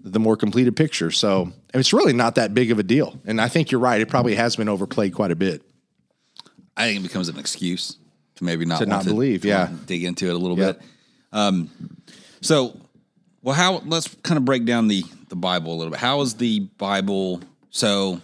the 0.00 0.18
more 0.18 0.36
completed 0.36 0.74
picture. 0.76 1.10
So 1.10 1.52
it's 1.72 1.92
really 1.92 2.12
not 2.12 2.34
that 2.36 2.54
big 2.54 2.70
of 2.72 2.78
a 2.78 2.82
deal. 2.82 3.18
And 3.24 3.40
I 3.40 3.48
think 3.48 3.70
you're 3.70 3.80
right. 3.80 4.00
It 4.00 4.08
probably 4.08 4.34
has 4.34 4.56
been 4.56 4.68
overplayed 4.68 5.14
quite 5.14 5.30
a 5.30 5.36
bit. 5.36 5.62
I 6.76 6.86
think 6.86 7.00
it 7.00 7.02
becomes 7.04 7.28
an 7.28 7.38
excuse 7.38 7.96
to 8.36 8.44
maybe 8.44 8.64
not 8.64 8.80
To 8.80 8.86
not 8.86 8.96
want 8.96 9.08
believe, 9.08 9.42
to 9.42 9.48
yeah. 9.48 9.68
dig 9.86 10.02
into 10.02 10.26
it 10.26 10.34
a 10.34 10.38
little 10.38 10.58
Yep. 10.58 10.78
bit. 10.80 10.86
Um, 11.32 11.70
so, 12.40 12.76
well, 13.42 13.54
how? 13.54 13.78
Let's 13.86 14.08
kind 14.22 14.38
of 14.38 14.44
break 14.44 14.64
down 14.64 14.88
the 14.88 15.04
the 15.28 15.36
Bible 15.36 15.72
a 15.72 15.76
little 15.76 15.90
bit. 15.92 16.00
How 16.00 16.20
is 16.20 16.34
the 16.34 16.60
Bible? 16.78 17.40
So, 17.70 18.20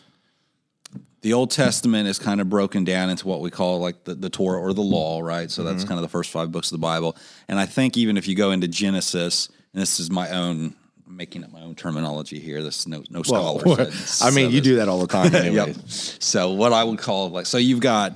the 1.22 1.32
Old 1.34 1.50
Testament 1.50 2.08
is 2.08 2.18
kind 2.18 2.40
of 2.40 2.48
broken 2.48 2.84
down 2.84 3.10
into 3.10 3.28
what 3.28 3.40
we 3.40 3.50
call 3.50 3.78
like 3.78 4.04
the, 4.04 4.14
the 4.14 4.30
Torah 4.30 4.58
or 4.60 4.72
the 4.72 4.80
Law, 4.80 5.20
right? 5.20 5.50
So 5.50 5.62
Mm-hmm. 5.62 5.70
that's 5.72 5.84
kind 5.84 5.98
of 5.98 6.02
the 6.02 6.08
first 6.08 6.30
five 6.30 6.50
books 6.50 6.68
of 6.68 6.72
the 6.78 6.82
Bible. 6.82 7.16
And 7.48 7.58
I 7.58 7.66
think 7.66 7.96
even 7.96 8.16
if 8.16 8.26
you 8.26 8.34
go 8.34 8.50
into 8.52 8.68
Genesis, 8.68 9.48
and 9.72 9.82
this 9.82 10.00
is 10.00 10.10
my 10.10 10.30
own 10.30 10.74
I'm 11.06 11.16
making 11.16 11.42
up 11.44 11.50
my 11.52 11.60
own 11.62 11.74
terminology 11.74 12.38
here. 12.38 12.62
This 12.62 12.80
is 12.80 12.88
no 12.88 13.02
no 13.10 13.22
scholars. 13.22 13.64
that 14.20 14.20
I 14.22 14.30
mean, 14.30 14.46
said 14.46 14.52
you 14.54 14.60
do 14.60 14.76
that 14.76 14.88
all 14.88 15.00
the 15.00 15.06
time 15.08 15.34
anyway. 15.34 15.74
Yep. 15.74 15.76
So 15.88 16.52
what 16.52 16.72
I 16.72 16.84
would 16.84 16.98
call 16.98 17.30
like 17.30 17.46
so 17.46 17.58
you've 17.58 17.80
got 17.80 18.14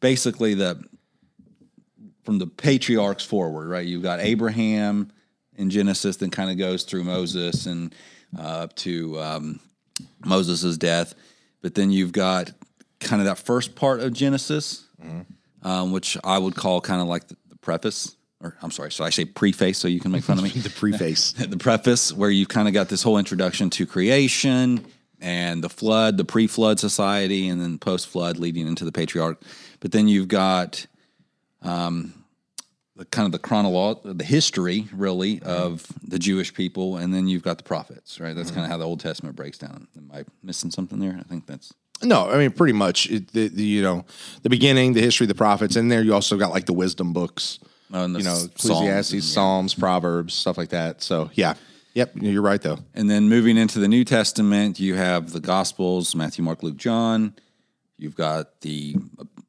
basically 0.00 0.54
the 0.54 0.82
from 2.24 2.38
the 2.38 2.46
patriarchs 2.46 3.24
forward, 3.24 3.68
right? 3.68 3.86
You've 3.86 4.02
got 4.02 4.20
Abraham 4.20 5.12
in 5.56 5.70
Genesis, 5.70 6.16
then 6.16 6.30
kind 6.30 6.50
of 6.50 6.58
goes 6.58 6.82
through 6.82 7.04
Moses 7.04 7.66
and 7.66 7.94
uh, 8.38 8.66
to 8.76 9.20
um, 9.20 9.60
Moses' 10.24 10.76
death, 10.78 11.14
but 11.64 11.74
then 11.74 11.90
you've 11.90 12.12
got 12.12 12.52
kind 13.00 13.22
of 13.22 13.26
that 13.26 13.38
first 13.38 13.74
part 13.74 14.00
of 14.00 14.12
Genesis, 14.12 14.84
um, 15.62 15.92
which 15.92 16.18
I 16.22 16.36
would 16.36 16.54
call 16.54 16.82
kind 16.82 17.00
of 17.00 17.08
like 17.08 17.26
the, 17.26 17.38
the 17.48 17.56
preface, 17.56 18.16
or 18.42 18.54
I'm 18.60 18.70
sorry, 18.70 18.92
so 18.92 19.02
I 19.02 19.08
say 19.08 19.24
preface, 19.24 19.78
so 19.78 19.88
you 19.88 19.98
can 19.98 20.10
make 20.10 20.24
fun 20.24 20.36
of 20.36 20.44
me 20.44 20.50
The 20.54 20.68
preface. 20.68 21.32
the 21.38 21.56
preface 21.56 22.12
where 22.12 22.28
you've 22.28 22.50
kind 22.50 22.68
of 22.68 22.74
got 22.74 22.90
this 22.90 23.02
whole 23.02 23.16
introduction 23.16 23.70
to 23.70 23.86
creation 23.86 24.84
and 25.22 25.64
the 25.64 25.70
flood, 25.70 26.18
the 26.18 26.24
pre-flood 26.26 26.78
society, 26.78 27.48
and 27.48 27.62
then 27.62 27.78
post-flood 27.78 28.36
leading 28.36 28.66
into 28.66 28.84
the 28.84 28.92
patriarch. 28.92 29.40
But 29.80 29.90
then 29.92 30.06
you've 30.06 30.28
got 30.28 30.86
um, 31.62 32.23
the 32.96 33.04
kind 33.06 33.26
of 33.26 33.32
the 33.32 33.38
chronology, 33.38 34.00
the 34.04 34.24
history 34.24 34.86
really 34.92 35.40
of 35.42 35.86
the 36.06 36.18
Jewish 36.18 36.54
people, 36.54 36.96
and 36.96 37.12
then 37.12 37.26
you've 37.26 37.42
got 37.42 37.58
the 37.58 37.64
prophets, 37.64 38.20
right? 38.20 38.34
That's 38.34 38.50
mm-hmm. 38.50 38.60
kind 38.60 38.64
of 38.66 38.70
how 38.70 38.78
the 38.78 38.84
Old 38.84 39.00
Testament 39.00 39.34
breaks 39.36 39.58
down. 39.58 39.88
Am 39.96 40.10
I 40.14 40.24
missing 40.42 40.70
something 40.70 41.00
there? 41.00 41.16
I 41.18 41.22
think 41.24 41.46
that's 41.46 41.74
No, 42.02 42.30
I 42.30 42.38
mean 42.38 42.52
pretty 42.52 42.72
much. 42.72 43.10
It, 43.10 43.32
the, 43.32 43.48
the, 43.48 43.64
you 43.64 43.82
know, 43.82 44.04
the 44.42 44.50
beginning, 44.50 44.92
the 44.92 45.00
history, 45.00 45.24
of 45.24 45.28
the 45.28 45.34
prophets, 45.34 45.76
and 45.76 45.90
there 45.90 46.02
you 46.02 46.14
also 46.14 46.36
got 46.36 46.50
like 46.50 46.66
the 46.66 46.72
wisdom 46.72 47.12
books. 47.12 47.58
Oh, 47.92 48.04
and 48.04 48.14
the 48.14 48.20
you 48.20 48.24
know, 48.24 48.44
Ecclesiastes, 48.44 49.10
Psalms 49.10 49.32
Psalms, 49.32 49.74
Proverbs, 49.74 50.34
stuff 50.34 50.56
like 50.56 50.70
that. 50.70 51.02
So 51.02 51.30
yeah, 51.34 51.54
yep, 51.94 52.12
you're 52.14 52.42
right 52.42 52.62
though. 52.62 52.78
And 52.94 53.10
then 53.10 53.28
moving 53.28 53.56
into 53.56 53.80
the 53.80 53.88
New 53.88 54.04
Testament, 54.04 54.78
you 54.78 54.94
have 54.94 55.32
the 55.32 55.40
Gospels: 55.40 56.14
Matthew, 56.14 56.44
Mark, 56.44 56.62
Luke, 56.62 56.76
John. 56.76 57.34
You've 57.96 58.16
got 58.16 58.60
the 58.60 58.96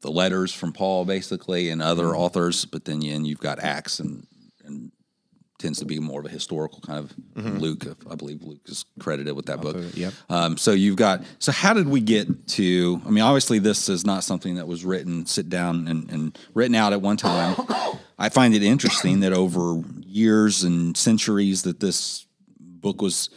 the 0.05 0.12
letters 0.12 0.53
from 0.53 0.71
Paul, 0.71 1.03
basically, 1.05 1.69
and 1.69 1.81
other 1.81 2.05
Mm-hmm. 2.05 2.21
authors. 2.21 2.65
But 2.65 2.85
then 2.85 3.01
and 3.03 3.25
you've 3.27 3.39
got 3.39 3.59
Acts, 3.59 4.00
and 4.00 4.25
and 4.63 4.91
tends 5.57 5.79
to 5.79 5.85
be 5.85 6.00
more 6.00 6.19
of 6.19 6.25
a 6.25 6.29
historical 6.29 6.79
kind 6.81 7.00
of 7.00 7.13
Luke. 7.62 7.85
I 8.12 8.15
believe 8.15 8.43
Luke 8.43 8.59
is 8.65 8.85
credited 9.00 9.35
with 9.35 9.45
that 9.47 9.62
book. 9.62 9.77
Mm-hmm. 9.77 10.00
yep. 10.00 10.13
Um, 10.29 10.57
so 10.57 10.71
you've 10.71 10.97
got. 10.97 11.24
So 11.39 11.51
how 11.51 11.74
did 11.74 11.88
we 11.88 12.01
get 12.01 12.47
to? 12.50 13.01
I 13.05 13.09
mean, 13.09 13.24
obviously, 13.24 13.59
this 13.59 13.89
is 13.89 14.05
not 14.05 14.24
something 14.24 14.55
that 14.55 14.67
was 14.67 14.85
written, 14.85 15.25
sit 15.25 15.50
down, 15.50 15.88
and, 15.88 16.09
and 16.12 16.38
written 16.53 16.75
out 16.75 16.93
at 16.93 17.01
one 17.01 17.17
time. 17.17 17.55
I 18.17 18.29
find 18.29 18.53
it 18.53 18.63
interesting 18.63 19.21
that 19.21 19.33
over 19.33 19.81
years 20.05 20.63
and 20.63 20.95
centuries 20.95 21.63
that 21.63 21.79
this 21.79 22.25
book 22.59 23.01
was 23.01 23.29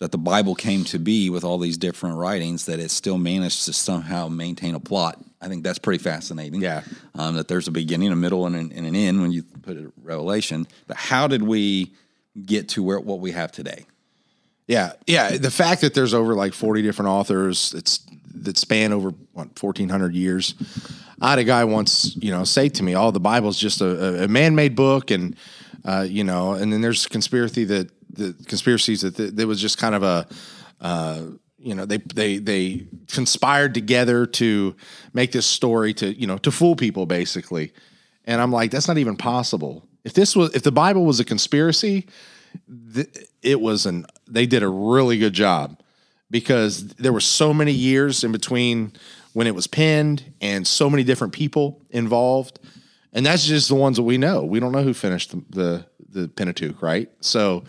that 0.00 0.10
the 0.10 0.18
Bible 0.18 0.54
came 0.54 0.82
to 0.84 0.98
be 0.98 1.30
with 1.30 1.44
all 1.44 1.58
these 1.58 1.78
different 1.78 2.16
writings 2.16 2.66
that 2.66 2.80
it 2.80 2.90
still 2.90 3.18
managed 3.18 3.66
to 3.66 3.72
somehow 3.72 4.28
maintain 4.28 4.74
a 4.74 4.80
plot. 4.80 5.22
I 5.42 5.48
think 5.48 5.62
that's 5.62 5.78
pretty 5.78 6.02
fascinating. 6.02 6.60
Yeah. 6.60 6.82
Um, 7.14 7.36
that 7.36 7.48
there's 7.48 7.68
a 7.68 7.70
beginning, 7.70 8.10
a 8.10 8.16
middle, 8.16 8.46
and 8.46 8.56
an, 8.56 8.72
and 8.72 8.86
an 8.86 8.96
end 8.96 9.20
when 9.20 9.30
you 9.30 9.42
put 9.62 9.76
it 9.76 9.92
Revelation. 10.02 10.66
But 10.86 10.96
how 10.96 11.26
did 11.26 11.42
we 11.42 11.92
get 12.44 12.70
to 12.70 12.82
where 12.82 12.98
what 12.98 13.20
we 13.20 13.32
have 13.32 13.52
today? 13.52 13.84
Yeah, 14.66 14.92
yeah. 15.06 15.36
The 15.36 15.50
fact 15.50 15.82
that 15.82 15.94
there's 15.94 16.14
over 16.14 16.34
like 16.34 16.54
40 16.54 16.82
different 16.82 17.10
authors 17.10 17.70
that's 17.70 18.00
that 18.42 18.56
span 18.56 18.92
over 18.92 19.10
what 19.32 19.60
1400 19.60 20.14
years. 20.14 20.54
I 21.20 21.30
had 21.30 21.38
a 21.38 21.44
guy 21.44 21.64
once, 21.64 22.16
you 22.16 22.30
know, 22.30 22.44
say 22.44 22.68
to 22.70 22.82
me, 22.82 22.96
"Oh, 22.96 23.10
the 23.10 23.20
Bible's 23.20 23.58
just 23.58 23.80
a, 23.82 24.24
a 24.24 24.28
man-made 24.28 24.74
book," 24.74 25.10
and 25.10 25.36
uh, 25.84 26.06
you 26.08 26.24
know, 26.24 26.52
and 26.52 26.72
then 26.72 26.80
there's 26.80 27.06
conspiracy 27.06 27.64
that 27.64 27.90
the 28.12 28.34
conspiracies 28.46 29.00
that 29.02 29.16
there 29.16 29.46
was 29.46 29.60
just 29.60 29.78
kind 29.78 29.94
of 29.94 30.02
a. 30.02 30.26
Uh, 30.80 31.22
you 31.62 31.74
know 31.74 31.84
they 31.84 31.98
they 31.98 32.38
they 32.38 32.86
conspired 33.08 33.74
together 33.74 34.24
to 34.24 34.74
make 35.12 35.30
this 35.30 35.46
story 35.46 35.92
to 35.92 36.18
you 36.18 36.26
know 36.26 36.38
to 36.38 36.50
fool 36.50 36.74
people 36.74 37.04
basically. 37.04 37.72
And 38.24 38.40
i'm 38.40 38.50
like 38.50 38.70
that's 38.70 38.88
not 38.88 38.96
even 38.96 39.16
possible. 39.16 39.86
If 40.02 40.14
this 40.14 40.34
was 40.34 40.54
if 40.54 40.62
the 40.62 40.72
bible 40.72 41.04
was 41.04 41.20
a 41.20 41.24
conspiracy 41.24 42.08
th- 42.94 43.28
it 43.42 43.60
was 43.60 43.86
an 43.86 44.06
they 44.26 44.46
did 44.46 44.62
a 44.62 44.68
really 44.68 45.18
good 45.18 45.32
job. 45.32 45.78
Because 46.30 46.86
there 46.94 47.12
were 47.12 47.20
so 47.20 47.52
many 47.52 47.72
years 47.72 48.22
in 48.22 48.30
between 48.30 48.92
when 49.32 49.48
it 49.48 49.54
was 49.54 49.66
penned 49.66 50.32
and 50.40 50.64
so 50.64 50.88
many 50.88 51.02
different 51.02 51.32
people 51.32 51.82
involved. 51.90 52.60
And 53.12 53.26
that's 53.26 53.44
just 53.44 53.68
the 53.68 53.74
ones 53.74 53.96
that 53.96 54.04
we 54.04 54.16
know. 54.16 54.44
We 54.44 54.60
don't 54.60 54.70
know 54.70 54.84
who 54.84 54.94
finished 54.94 55.32
the 55.32 55.42
the, 55.50 55.86
the 56.08 56.28
pentateuch 56.28 56.82
right? 56.82 57.10
So 57.20 57.64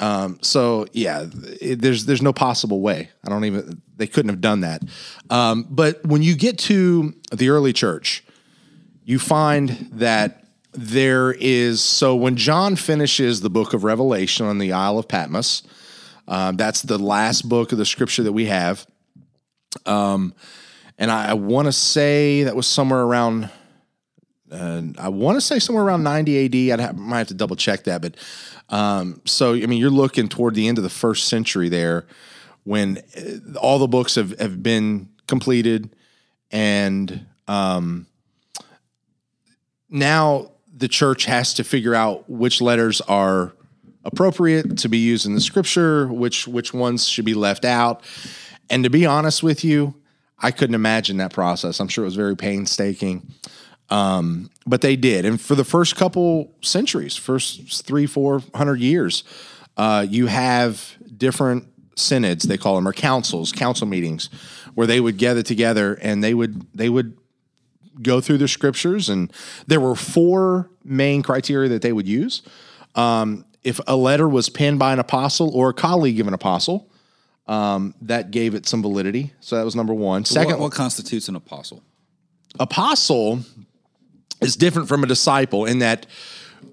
um, 0.00 0.38
so 0.42 0.86
yeah, 0.92 1.26
it, 1.60 1.80
there's 1.80 2.06
there's 2.06 2.22
no 2.22 2.32
possible 2.32 2.80
way. 2.80 3.10
I 3.24 3.28
don't 3.28 3.44
even 3.44 3.80
they 3.96 4.06
couldn't 4.06 4.30
have 4.30 4.40
done 4.40 4.60
that. 4.60 4.82
Um, 5.30 5.66
but 5.70 6.04
when 6.04 6.22
you 6.22 6.34
get 6.34 6.58
to 6.60 7.14
the 7.32 7.50
early 7.50 7.72
church, 7.72 8.24
you 9.04 9.18
find 9.18 9.88
that 9.92 10.44
there 10.72 11.32
is 11.32 11.80
so 11.80 12.16
when 12.16 12.36
John 12.36 12.74
finishes 12.74 13.40
the 13.40 13.50
book 13.50 13.72
of 13.72 13.84
Revelation 13.84 14.46
on 14.46 14.58
the 14.58 14.72
Isle 14.72 14.98
of 14.98 15.06
Patmos, 15.06 15.62
um, 16.26 16.56
that's 16.56 16.82
the 16.82 16.98
last 16.98 17.48
book 17.48 17.70
of 17.70 17.78
the 17.78 17.86
scripture 17.86 18.24
that 18.24 18.32
we 18.32 18.46
have. 18.46 18.86
Um, 19.86 20.34
and 20.98 21.10
I, 21.10 21.30
I 21.30 21.34
want 21.34 21.66
to 21.66 21.72
say 21.72 22.44
that 22.44 22.56
was 22.56 22.66
somewhere 22.66 23.02
around. 23.02 23.50
Uh, 24.50 24.82
I 24.98 25.08
want 25.08 25.36
to 25.36 25.40
say 25.40 25.58
somewhere 25.58 25.84
around 25.84 26.02
90 26.02 26.70
AD. 26.70 26.80
I 26.80 26.92
might 26.92 27.18
have 27.18 27.28
to 27.28 27.34
double 27.34 27.56
check 27.56 27.84
that, 27.84 28.02
but 28.02 28.16
um, 28.68 29.20
so 29.24 29.54
I 29.54 29.66
mean, 29.66 29.78
you're 29.80 29.90
looking 29.90 30.28
toward 30.28 30.54
the 30.54 30.68
end 30.68 30.78
of 30.78 30.84
the 30.84 30.90
first 30.90 31.28
century 31.28 31.68
there, 31.68 32.06
when 32.64 32.98
uh, 33.16 33.58
all 33.58 33.78
the 33.78 33.88
books 33.88 34.14
have 34.14 34.38
have 34.38 34.62
been 34.62 35.08
completed, 35.26 35.94
and 36.50 37.26
um, 37.48 38.06
now 39.88 40.50
the 40.76 40.88
church 40.88 41.24
has 41.24 41.54
to 41.54 41.64
figure 41.64 41.94
out 41.94 42.28
which 42.28 42.60
letters 42.60 43.00
are 43.02 43.52
appropriate 44.04 44.76
to 44.78 44.88
be 44.88 44.98
used 44.98 45.24
in 45.24 45.34
the 45.34 45.40
scripture, 45.40 46.06
which 46.08 46.46
which 46.46 46.74
ones 46.74 47.06
should 47.06 47.24
be 47.24 47.34
left 47.34 47.64
out. 47.64 48.02
And 48.70 48.84
to 48.84 48.90
be 48.90 49.06
honest 49.06 49.42
with 49.42 49.64
you, 49.64 49.94
I 50.38 50.50
couldn't 50.50 50.74
imagine 50.74 51.18
that 51.18 51.32
process. 51.32 51.80
I'm 51.80 51.88
sure 51.88 52.04
it 52.04 52.06
was 52.06 52.16
very 52.16 52.36
painstaking. 52.36 53.32
Um, 53.90 54.50
but 54.66 54.80
they 54.80 54.96
did. 54.96 55.24
And 55.24 55.40
for 55.40 55.54
the 55.54 55.64
first 55.64 55.96
couple 55.96 56.54
centuries, 56.62 57.16
first 57.16 57.84
three, 57.84 58.06
four 58.06 58.42
hundred 58.54 58.80
years, 58.80 59.24
uh, 59.76 60.06
you 60.08 60.26
have 60.26 60.96
different 61.16 61.66
synods, 61.96 62.44
they 62.44 62.56
call 62.56 62.76
them, 62.76 62.88
or 62.88 62.92
councils, 62.92 63.52
council 63.52 63.86
meetings, 63.86 64.30
where 64.74 64.86
they 64.86 65.00
would 65.00 65.18
gather 65.18 65.42
together 65.42 65.94
and 66.00 66.24
they 66.24 66.34
would 66.34 66.66
they 66.74 66.88
would 66.88 67.16
go 68.02 68.20
through 68.20 68.38
the 68.38 68.48
scriptures. 68.48 69.08
And 69.08 69.32
there 69.66 69.80
were 69.80 69.94
four 69.94 70.70
main 70.82 71.22
criteria 71.22 71.68
that 71.68 71.82
they 71.82 71.92
would 71.92 72.08
use. 72.08 72.42
Um, 72.94 73.44
if 73.62 73.80
a 73.86 73.96
letter 73.96 74.28
was 74.28 74.48
penned 74.48 74.78
by 74.78 74.92
an 74.92 74.98
apostle 74.98 75.54
or 75.54 75.70
a 75.70 75.74
colleague 75.74 76.20
of 76.20 76.26
an 76.26 76.34
apostle, 76.34 76.90
um, 77.46 77.94
that 78.02 78.30
gave 78.30 78.54
it 78.54 78.66
some 78.66 78.82
validity. 78.82 79.32
So 79.40 79.56
that 79.56 79.64
was 79.64 79.76
number 79.76 79.94
one. 79.94 80.24
Second, 80.24 80.52
what, 80.52 80.60
what 80.60 80.72
constitutes 80.72 81.28
an 81.28 81.36
apostle? 81.36 81.82
apostle 82.60 83.40
is 84.40 84.56
different 84.56 84.88
from 84.88 85.04
a 85.04 85.06
disciple 85.06 85.64
in 85.66 85.80
that 85.80 86.06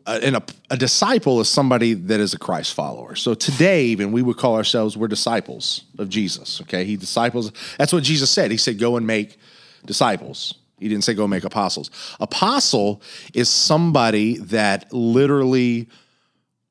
uh, 0.05 0.19
a, 0.23 0.73
a 0.73 0.77
disciple 0.77 1.39
is 1.41 1.49
somebody 1.49 1.93
that 1.93 2.19
is 2.19 2.33
a 2.33 2.39
Christ 2.39 2.73
follower. 2.73 3.15
So 3.15 3.33
today, 3.33 3.85
even 3.85 4.11
we 4.11 4.21
would 4.21 4.37
call 4.37 4.55
ourselves 4.55 4.97
we're 4.97 5.07
disciples 5.07 5.83
of 5.99 6.09
Jesus. 6.09 6.61
Okay, 6.61 6.85
he 6.85 6.95
disciples. 6.95 7.51
That's 7.77 7.93
what 7.93 8.03
Jesus 8.03 8.29
said. 8.31 8.51
He 8.51 8.57
said, 8.57 8.79
"Go 8.79 8.97
and 8.97 9.05
make 9.05 9.37
disciples." 9.85 10.55
He 10.81 10.89
didn't 10.89 11.03
say 11.03 11.13
go 11.13 11.27
make 11.27 11.43
apostles. 11.43 11.91
Apostle 12.19 13.03
is 13.35 13.49
somebody 13.49 14.37
that 14.37 14.91
literally 14.91 15.87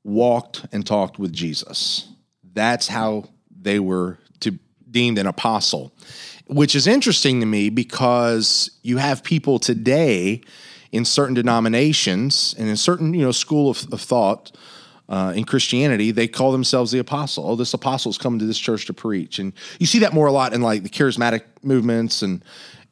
walked 0.02 0.66
and 0.73 0.85
talked 0.85 1.20
with 1.20 1.32
Jesus. 1.32 2.09
That's 2.52 2.88
how 2.88 3.28
they 3.56 3.78
were 3.78 4.18
to 4.40 4.59
deemed 4.90 5.18
an 5.18 5.28
apostle, 5.28 5.92
which 6.49 6.75
is 6.75 6.88
interesting 6.88 7.38
to 7.38 7.47
me 7.47 7.70
because 7.70 8.73
you 8.82 8.97
have 8.97 9.23
people 9.23 9.61
today 9.61 10.42
in 10.92 11.04
certain 11.04 11.35
denominations 11.35 12.54
and 12.59 12.68
in 12.68 12.76
certain 12.76 13.14
you 13.14 13.25
know 13.25 13.32
school 13.32 13.70
of, 13.70 13.87
of 13.92 14.00
thought 14.00 14.52
uh, 15.09 15.32
in 15.35 15.44
Christianity, 15.44 16.12
they 16.12 16.28
call 16.28 16.52
themselves 16.52 16.92
the 16.92 17.00
apostle. 17.00 17.44
Oh, 17.49 17.56
this 17.56 17.75
apostle 17.75 18.11
is 18.11 18.18
coming 18.18 18.38
to 18.38 18.47
this 18.47 18.59
church 18.59 18.87
to 18.87 18.92
preach, 18.92 19.38
and 19.38 19.52
you 19.80 19.87
see 19.87 19.99
that 20.00 20.14
more 20.14 20.28
a 20.28 20.32
lot 20.32 20.54
in 20.54 20.62
like 20.62 20.82
the 20.82 20.88
charismatic 20.88 21.42
movements 21.62 22.23
and 22.23 22.44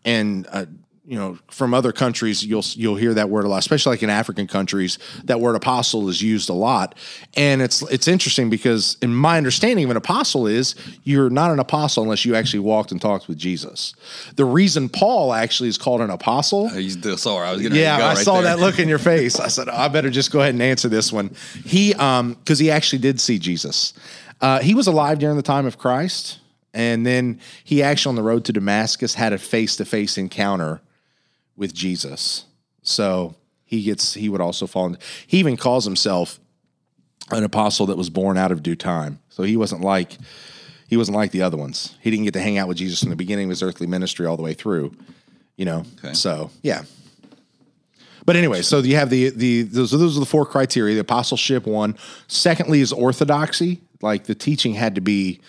and 0.05 0.47
uh, 0.50 0.67
you 1.09 1.19
know 1.19 1.38
from 1.50 1.73
other 1.73 1.91
countries 1.91 2.45
you'll 2.45 2.65
you'll 2.75 2.95
hear 2.95 3.15
that 3.15 3.31
word 3.31 3.47
a 3.47 3.49
lot 3.49 3.59
especially 3.59 3.91
like 3.91 4.03
in 4.03 4.11
african 4.11 4.47
countries 4.47 4.99
that 5.25 5.41
word 5.41 5.57
apostle 5.57 6.09
is 6.09 6.21
used 6.21 6.50
a 6.50 6.53
lot 6.53 6.95
and 7.35 7.62
it's 7.62 7.81
it's 7.91 8.07
interesting 8.07 8.50
because 8.50 8.99
in 9.00 9.15
my 9.15 9.38
understanding 9.38 9.85
of 9.87 9.91
an 9.91 9.97
apostle 9.97 10.47
is 10.47 10.75
you're 11.05 11.31
not 11.31 11.50
an 11.50 11.59
apostle 11.59 12.03
unless 12.03 12.27
you 12.27 12.35
actually 12.35 12.61
walked 12.61 12.93
and 12.93 13.00
talked 13.00 13.27
with 13.27 13.38
jesus 13.38 13.95
the 14.37 14.45
reason 14.45 14.88
paul 14.88 15.33
actually 15.33 15.69
is 15.69 15.79
called 15.79 16.03
an 16.03 16.11
apostle 16.11 16.69
He's 16.69 16.99
the 17.00 17.17
sorry. 17.17 17.49
I 17.49 17.53
was 17.53 17.62
gonna 17.62 17.75
yeah, 17.75 17.97
I 17.97 18.15
right 18.15 18.19
saw 18.19 18.35
there. 18.35 18.57
that 18.57 18.59
look 18.59 18.79
in 18.79 18.88
your 18.88 18.99
face. 18.99 19.41
I 19.41 19.49
said, 19.49 19.69
I 19.69 19.88
better 19.88 20.11
just 20.11 20.31
go 20.31 20.41
ahead 20.41 20.55
and 20.55 20.62
answer 20.62 20.88
this 20.88 21.12
one. 21.12 21.35
He, 21.65 21.95
um, 21.95 22.35
because 22.35 22.59
he 22.59 22.71
actually 22.71 23.00
did 23.00 23.21
see 23.21 23.38
Jesus. 23.38 23.95
Uh, 24.41 24.61
he 24.61 24.75
was 24.75 24.87
alive 24.87 25.19
during 25.19 25.37
the 25.37 25.43
time 25.43 25.67
of 25.67 25.79
Christ, 25.79 26.38
and 26.73 27.05
then 27.05 27.41
he 27.65 27.83
actually 27.83 28.11
on 28.11 28.17
the 28.17 28.23
road 28.23 28.45
to 28.47 28.53
Damascus 28.53 29.15
had 29.15 29.33
a 29.33 29.38
face 29.38 29.77
to 29.77 29.85
face 29.85 30.19
encounter 30.19 30.81
with 31.59 31.75
Jesus. 31.75 32.45
So 32.83 33.35
he 33.65 33.83
gets, 33.83 34.15
he 34.15 34.29
would 34.31 34.41
also 34.41 34.67
fall. 34.67 34.87
In, 34.87 34.99
he 35.27 35.38
even 35.38 35.57
calls 35.59 35.85
himself 35.85 36.41
an 37.31 37.45
apostle 37.45 37.87
that 37.87 37.99
was 37.99 38.09
born 38.09 38.38
out 38.38 38.50
of 38.53 38.62
due 38.62 38.77
time. 38.77 39.19
So 39.29 39.43
he 39.43 39.57
wasn't 39.57 39.83
like 39.83 40.17
he 40.88 40.97
wasn't 40.97 41.17
like 41.19 41.33
the 41.33 41.43
other 41.43 41.59
ones. 41.59 41.95
He 42.00 42.11
didn't 42.11 42.25
get 42.25 42.33
to 42.35 42.41
hang 42.41 42.57
out 42.57 42.67
with 42.69 42.79
Jesus 42.79 43.00
from 43.00 43.11
the 43.11 43.17
beginning 43.17 43.45
of 43.45 43.50
his 43.50 43.62
earthly 43.62 43.87
ministry 43.87 44.25
all 44.25 44.38
the 44.38 44.43
way 44.43 44.55
through. 44.55 44.95
You 45.57 45.67
know, 45.67 45.85
Okay. 45.99 46.15
so 46.15 46.50
yeah. 46.62 46.85
But 48.25 48.37
anyway, 48.37 48.62
so 48.62 48.79
you 48.79 48.97
have 48.97 49.11
the 49.11 49.31
the 49.31 49.62
those, 49.62 49.91
those 49.91 50.17
are 50.17 50.21
the 50.21 50.27
four 50.27 50.47
criteria. 50.47 50.95
The 50.95 51.00
apostleship 51.00 51.67
one. 51.67 51.97
Secondly 52.29 52.81
is 52.81 52.93
orthodoxy. 52.93 53.81
Like 54.00 54.25
the 54.25 54.35
teaching 54.35 54.75
had 54.75 54.95
to 54.95 55.00
be 55.00 55.41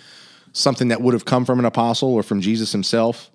something 0.54 0.88
that 0.90 1.02
would 1.02 1.14
have 1.14 1.26
come 1.26 1.46
from 1.46 1.60
an 1.60 1.66
apostle 1.66 2.14
or 2.14 2.24
from 2.24 2.42
Jesus 2.42 2.72
himself. 2.72 3.30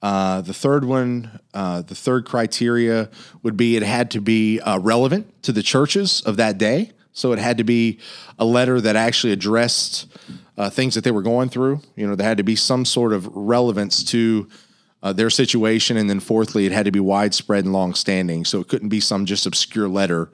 Uh, 0.00 0.40
the 0.40 0.54
third 0.54 0.84
one, 0.84 1.40
uh, 1.54 1.82
the 1.82 1.94
third 1.94 2.24
criteria 2.24 3.10
would 3.42 3.56
be 3.56 3.76
it 3.76 3.82
had 3.82 4.10
to 4.12 4.20
be 4.20 4.60
uh, 4.60 4.78
relevant 4.78 5.42
to 5.42 5.52
the 5.52 5.62
churches 5.62 6.20
of 6.22 6.36
that 6.36 6.58
day. 6.58 6.92
So 7.12 7.32
it 7.32 7.40
had 7.40 7.58
to 7.58 7.64
be 7.64 7.98
a 8.38 8.44
letter 8.44 8.80
that 8.80 8.94
actually 8.94 9.32
addressed 9.32 10.06
uh, 10.56 10.70
things 10.70 10.94
that 10.94 11.02
they 11.02 11.10
were 11.10 11.22
going 11.22 11.48
through. 11.48 11.80
You 11.96 12.06
know, 12.06 12.14
there 12.14 12.28
had 12.28 12.36
to 12.36 12.44
be 12.44 12.54
some 12.54 12.84
sort 12.84 13.12
of 13.12 13.28
relevance 13.34 14.04
to 14.04 14.48
uh, 15.02 15.12
their 15.12 15.30
situation. 15.30 15.96
And 15.96 16.08
then 16.08 16.20
fourthly, 16.20 16.66
it 16.66 16.72
had 16.72 16.84
to 16.84 16.92
be 16.92 17.00
widespread 17.00 17.64
and 17.64 17.72
long-standing. 17.72 18.44
So 18.44 18.60
it 18.60 18.68
couldn't 18.68 18.88
be 18.88 19.00
some 19.00 19.26
just 19.26 19.46
obscure 19.46 19.88
letter 19.88 20.30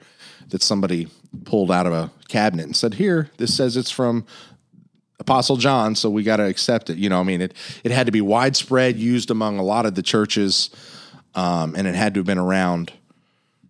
that 0.49 0.61
somebody 0.61 1.07
pulled 1.45 1.71
out 1.71 1.87
of 1.87 1.93
a 1.93 2.11
cabinet 2.27 2.63
and 2.65 2.75
said, 2.75 2.95
"Here, 2.95 3.31
this 3.37 3.55
says 3.55 3.75
it's 3.75 3.91
from 3.91 4.25
Apostle 5.19 5.57
John, 5.57 5.95
so 5.95 6.09
we 6.09 6.23
got 6.23 6.37
to 6.37 6.45
accept 6.45 6.89
it." 6.89 6.97
You 6.97 7.09
know, 7.09 7.19
I 7.19 7.23
mean, 7.23 7.41
it 7.41 7.53
it 7.83 7.91
had 7.91 8.05
to 8.05 8.11
be 8.11 8.21
widespread, 8.21 8.97
used 8.97 9.31
among 9.31 9.59
a 9.59 9.63
lot 9.63 9.85
of 9.85 9.95
the 9.95 10.03
churches, 10.03 10.69
um, 11.35 11.75
and 11.75 11.87
it 11.87 11.95
had 11.95 12.13
to 12.15 12.19
have 12.19 12.27
been 12.27 12.37
around 12.37 12.93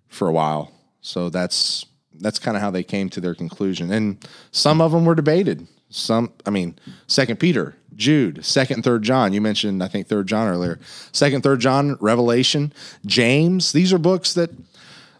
for 0.07 0.27
a 0.27 0.31
while. 0.31 0.71
So 1.01 1.29
that's 1.29 1.85
that's 2.19 2.39
kind 2.39 2.55
of 2.57 2.61
how 2.61 2.71
they 2.71 2.83
came 2.83 3.09
to 3.09 3.21
their 3.21 3.35
conclusion. 3.35 3.91
And 3.91 4.25
some 4.51 4.81
of 4.81 4.91
them 4.91 5.05
were 5.05 5.15
debated. 5.15 5.67
Some, 5.89 6.33
I 6.45 6.49
mean, 6.49 6.77
Second 7.07 7.39
Peter, 7.39 7.75
Jude, 7.95 8.43
Second, 8.43 8.83
Third 8.83 9.03
John. 9.03 9.33
You 9.33 9.41
mentioned, 9.41 9.83
I 9.83 9.87
think, 9.87 10.07
Third 10.07 10.27
John 10.27 10.47
earlier. 10.47 10.79
Second, 11.11 11.41
Third 11.41 11.59
John, 11.59 11.97
Revelation, 11.99 12.73
James. 13.05 13.71
These 13.71 13.93
are 13.93 13.97
books 13.97 14.33
that 14.33 14.49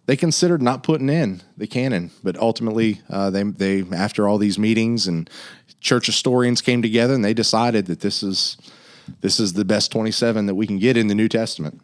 they 0.06 0.16
considered 0.16 0.62
not 0.62 0.84
putting 0.84 1.10
in 1.10 1.42
the 1.58 1.68
canon, 1.68 2.12
but 2.24 2.38
ultimately, 2.38 3.02
uh, 3.10 3.30
they 3.30 3.44
they 3.44 3.84
after 3.94 4.28
all 4.28 4.38
these 4.38 4.60
meetings 4.60 5.08
and 5.08 5.30
church 5.86 6.08
historians 6.08 6.62
came 6.62 6.82
together 6.82 7.14
and 7.14 7.24
they 7.24 7.34
decided 7.34 7.86
that 7.86 8.00
this 8.02 8.24
is 8.24 8.58
this 9.22 9.40
is 9.40 9.54
the 9.54 9.64
best 9.64 9.92
twenty 9.92 10.12
seven 10.12 10.48
that 10.48 10.56
we 10.56 10.66
can 10.68 10.80
get 10.80 10.98
in 10.98 11.08
the 11.08 11.16
New 11.16 11.30
Testament. 11.30 11.80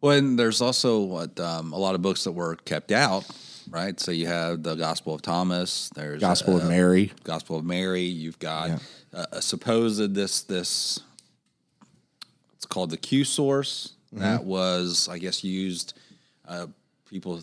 Well, 0.00 0.16
and 0.16 0.38
there's 0.38 0.60
also 0.62 1.00
what 1.00 1.38
um, 1.40 1.72
a 1.72 1.76
lot 1.78 1.94
of 1.96 2.02
books 2.02 2.24
that 2.24 2.32
were 2.32 2.54
kept 2.54 2.92
out, 2.92 3.24
right? 3.68 3.98
So 3.98 4.12
you 4.12 4.28
have 4.28 4.62
the 4.62 4.76
Gospel 4.76 5.14
of 5.14 5.22
Thomas. 5.22 5.90
There's 5.94 6.20
Gospel 6.20 6.54
uh, 6.54 6.58
of 6.60 6.68
Mary. 6.68 7.12
Gospel 7.24 7.58
of 7.58 7.64
Mary. 7.64 8.02
You've 8.02 8.38
got 8.38 8.68
Yeah. 8.68 8.78
uh, 9.12 9.26
a 9.32 9.42
supposed 9.42 10.14
this 10.14 10.42
this. 10.42 11.00
It's 12.54 12.66
called 12.66 12.90
the 12.90 12.96
Q 12.96 13.24
source. 13.24 13.94
Mm-hmm. 14.14 14.22
That 14.22 14.44
was, 14.44 15.08
I 15.08 15.18
guess, 15.18 15.42
used. 15.42 15.94
Uh, 16.46 16.68
people 17.10 17.42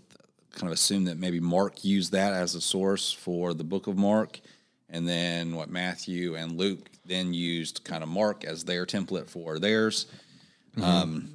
kind 0.54 0.68
of 0.68 0.74
assume 0.74 1.04
that 1.06 1.18
maybe 1.18 1.40
Mark 1.42 1.84
used 1.84 2.14
that 2.14 2.34
as 2.34 2.56
a 2.56 2.62
source 2.62 3.12
for 3.12 3.54
the 3.54 3.64
Book 3.66 3.88
of 3.88 3.98
Mark, 3.98 4.40
and 4.94 5.06
then 5.08 5.56
what 5.56 5.70
Matthew 5.70 6.36
and 6.36 6.58
Luke 6.58 6.90
then 7.06 7.34
used 7.34 7.84
kind 7.84 8.02
of 8.04 8.08
Mark 8.08 8.46
as 8.46 8.64
their 8.64 8.86
template 8.86 9.30
for 9.30 9.60
theirs. 9.60 10.06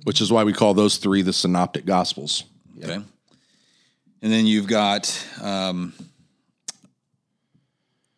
which 0.05 0.21
is 0.23 0.33
why 0.33 0.44
we 0.44 0.53
call 0.55 0.73
those 0.73 0.97
three 0.97 1.21
the 1.23 1.33
synoptic 1.33 1.85
gospels. 1.85 2.44
Okay. 2.83 2.94
And 4.23 4.33
then 4.33 4.47
you've 4.47 4.66
got, 4.66 5.12
um, 5.42 5.92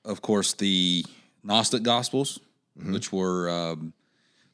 of 0.05 0.23
course, 0.23 0.55
the 0.55 1.05
Gnostic 1.43 1.83
Gospels, 1.83 2.39
which 2.75 3.13
were 3.13 3.51
um, 3.51 3.93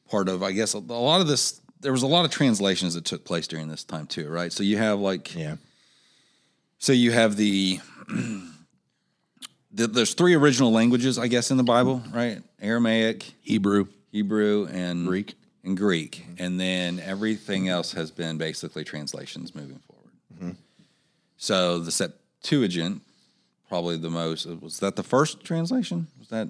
part 0.09 0.27
of, 0.27 0.43
I 0.43 0.51
guess, 0.51 0.73
a, 0.73 0.79
a 0.79 0.79
lot 0.79 1.21
of 1.21 1.27
this. 1.27 1.61
There 1.79 1.91
was 1.91 2.03
a 2.03 2.07
lot 2.07 2.25
of 2.25 2.31
translations 2.31 2.95
that 2.95 3.05
took 3.05 3.23
place 3.23 3.47
during 3.47 3.67
this 3.69 3.83
time 3.83 4.07
too, 4.07 4.27
right? 4.29 4.51
So 4.51 4.63
you 4.63 4.77
have 4.77 4.99
like, 4.99 5.35
Yeah. 5.35 5.55
so 6.79 6.91
you 6.91 7.11
have 7.11 7.37
the, 7.37 7.79
the 9.71 9.87
there's 9.87 10.13
three 10.13 10.33
original 10.33 10.71
languages, 10.71 11.17
I 11.17 11.27
guess, 11.27 11.51
in 11.51 11.57
the 11.57 11.63
Bible, 11.63 12.01
right? 12.13 12.41
Aramaic, 12.61 13.33
Hebrew, 13.41 13.87
Hebrew, 14.11 14.67
and 14.71 15.05
Greek. 15.07 15.35
and 15.63 15.77
Greek, 15.77 16.25
and 16.37 16.59
then 16.59 16.99
everything 16.99 17.67
else 17.69 17.91
has 17.93 18.11
been 18.11 18.37
basically 18.37 18.83
translations 18.83 19.53
moving 19.53 19.79
forward. 19.87 20.55
So 21.39 21.79
the 21.79 21.91
Septuagint, 21.91 23.01
probably 23.69 23.97
the 23.97 24.09
most. 24.09 24.45
Was 24.47 24.79
that 24.79 24.95
the 24.95 25.03
first 25.03 25.43
translation? 25.43 26.07
Was 26.17 26.29
that 26.29 26.49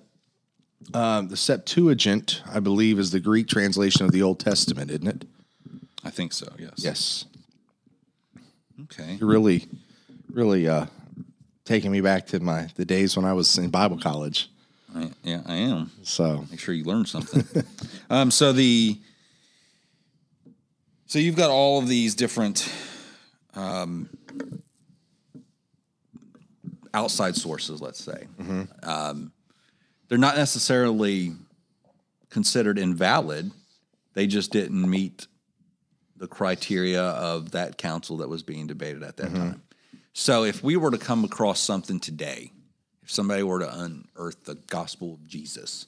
Um, 0.93 1.27
the 1.27 1.35
Septuagint, 1.35 2.41
I 2.49 2.59
believe, 2.61 2.97
is 2.99 3.11
the 3.11 3.19
Greek 3.19 3.47
translation 3.47 4.05
of 4.05 4.11
the 4.11 4.21
Old 4.21 4.39
Testament, 4.39 4.91
isn't 4.91 5.07
it? 5.07 5.25
I 6.05 6.09
think 6.09 6.31
so. 6.31 6.47
Yes. 6.57 6.73
Yes. 6.77 7.25
Okay. 8.83 9.17
You're 9.19 9.27
really, 9.27 9.65
really 10.31 10.67
uh, 10.69 10.85
taking 11.67 11.91
me 11.91 12.01
back 12.01 12.25
to 12.27 12.39
my 12.39 12.67
the 12.75 12.85
days 12.85 13.15
when 13.15 13.25
I 13.25 13.33
was 13.33 13.57
in 13.57 13.69
Bible 13.69 13.97
college. 13.97 14.49
I, 14.95 15.11
yeah, 15.21 15.41
I 15.45 15.55
am. 15.55 15.91
So 16.01 16.45
Make 16.49 16.59
sure 16.59 16.73
you 16.73 16.85
learn 16.85 17.05
something. 17.05 17.63
um, 18.09 18.31
so 18.31 18.53
the 18.53 18.97
so 21.05 21.19
you've 21.19 21.35
got 21.35 21.49
all 21.49 21.79
of 21.79 21.87
these 21.87 22.15
different 22.15 22.71
um, 23.53 24.09
outside 26.93 27.35
sources. 27.35 27.81
Let's 27.81 28.03
say 28.03 28.27
um, 28.83 29.31
they're 30.07 30.17
not 30.17 30.37
necessarily 30.37 31.33
considered 32.29 32.79
invalid. 32.79 33.51
They 34.13 34.25
just 34.25 34.51
didn't 34.51 34.89
meet 34.89 35.27
the 36.15 36.27
criteria 36.27 37.03
of 37.03 37.51
that 37.51 37.77
council 37.77 38.17
that 38.17 38.29
was 38.29 38.41
being 38.41 38.67
debated 38.67 39.03
at 39.03 39.17
that 39.17 39.33
time. 39.35 39.61
So 40.19 40.43
if 40.43 40.63
we 40.63 40.77
were 40.77 40.89
to 40.89 40.97
come 40.97 41.23
across 41.23 41.59
something 41.59 41.99
today, 41.99 42.51
if 43.03 43.11
somebody 43.11 43.43
were 43.43 43.59
to 43.59 43.71
unearth 43.71 44.45
the 44.45 44.55
gospel 44.55 45.13
of 45.13 45.27
Jesus, 45.27 45.85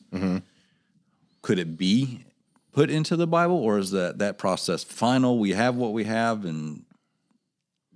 could 1.42 1.58
it 1.58 1.80
be 1.80 2.26
put 2.72 2.92
into 2.92 3.16
the 3.16 3.26
Bible, 3.26 3.56
or 3.56 3.80
is 3.80 3.90
that 3.90 4.20
that 4.20 4.38
process 4.38 4.84
final? 4.84 5.40
We 5.40 5.54
have 5.54 5.76
what 5.76 5.94
we 5.94 6.04
have, 6.04 6.46
and 6.46 6.86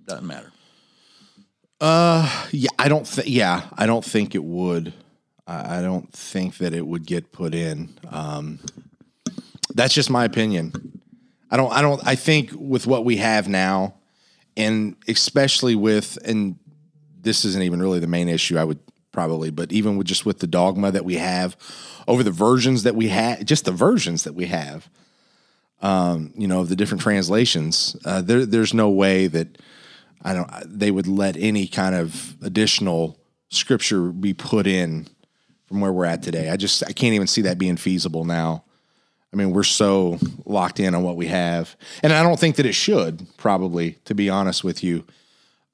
doesn't 0.04 0.26
matter. 0.26 0.50
yeah, 2.50 2.70
I 2.80 2.88
don't 2.88 3.06
think. 3.06 3.28
Yeah, 3.28 3.62
I 3.78 3.86
don't 3.86 4.04
think 4.04 4.34
it 4.34 4.42
would. 4.42 4.92
I, 5.46 5.78
I 5.78 5.82
don't 5.82 6.12
think 6.12 6.58
that 6.58 6.74
it 6.74 6.84
would 6.84 7.06
get 7.06 7.30
put 7.30 7.54
in. 7.54 7.96
Um, 8.10 8.58
that's 9.72 9.94
just 9.94 10.10
my 10.10 10.24
opinion. 10.24 11.00
I 11.48 11.56
don't. 11.56 11.72
I 11.72 11.80
don't. 11.80 12.04
I 12.04 12.16
think 12.16 12.50
with 12.56 12.88
what 12.88 13.04
we 13.04 13.18
have 13.18 13.46
now, 13.46 13.94
and 14.56 14.96
especially 15.08 15.74
with 15.74 16.18
and 16.24 16.56
this 17.20 17.44
isn't 17.44 17.62
even 17.62 17.80
really 17.80 18.00
the 18.00 18.06
main 18.06 18.28
issue 18.28 18.58
I 18.58 18.64
would 18.64 18.78
probably, 19.14 19.50
but 19.50 19.72
even 19.72 19.96
with 19.96 20.06
just 20.06 20.26
with 20.26 20.40
the 20.40 20.46
dogma 20.46 20.90
that 20.90 21.04
we 21.04 21.14
have 21.14 21.56
over 22.06 22.22
the 22.22 22.30
versions 22.30 22.82
that 22.82 22.94
we 22.94 23.08
have, 23.08 23.44
just 23.44 23.64
the 23.64 23.72
versions 23.72 24.24
that 24.24 24.34
we 24.34 24.46
have, 24.46 24.90
um, 25.80 26.32
you 26.36 26.46
know, 26.46 26.60
of 26.60 26.68
the 26.68 26.76
different 26.76 27.00
translations, 27.00 27.96
uh, 28.04 28.20
there, 28.20 28.44
there's 28.44 28.74
no 28.74 28.90
way 28.90 29.26
that 29.28 29.58
I 30.22 30.34
don't 30.34 30.50
they 30.66 30.90
would 30.90 31.06
let 31.06 31.36
any 31.36 31.66
kind 31.66 31.94
of 31.94 32.36
additional 32.42 33.18
scripture 33.50 34.10
be 34.10 34.34
put 34.34 34.66
in 34.66 35.06
from 35.66 35.80
where 35.80 35.92
we're 35.92 36.06
at 36.06 36.22
today. 36.22 36.50
I 36.50 36.56
just 36.56 36.82
I 36.84 36.92
can't 36.92 37.14
even 37.14 37.26
see 37.26 37.42
that 37.42 37.58
being 37.58 37.76
feasible 37.76 38.24
now. 38.24 38.63
I 39.34 39.36
mean, 39.36 39.50
we're 39.50 39.64
so 39.64 40.20
locked 40.44 40.78
in 40.78 40.94
on 40.94 41.02
what 41.02 41.16
we 41.16 41.26
have, 41.26 41.74
and 42.04 42.12
I 42.12 42.22
don't 42.22 42.38
think 42.38 42.54
that 42.54 42.66
it 42.66 42.74
should. 42.74 43.26
Probably, 43.36 43.98
to 44.04 44.14
be 44.14 44.30
honest 44.30 44.62
with 44.62 44.84
you, 44.84 45.04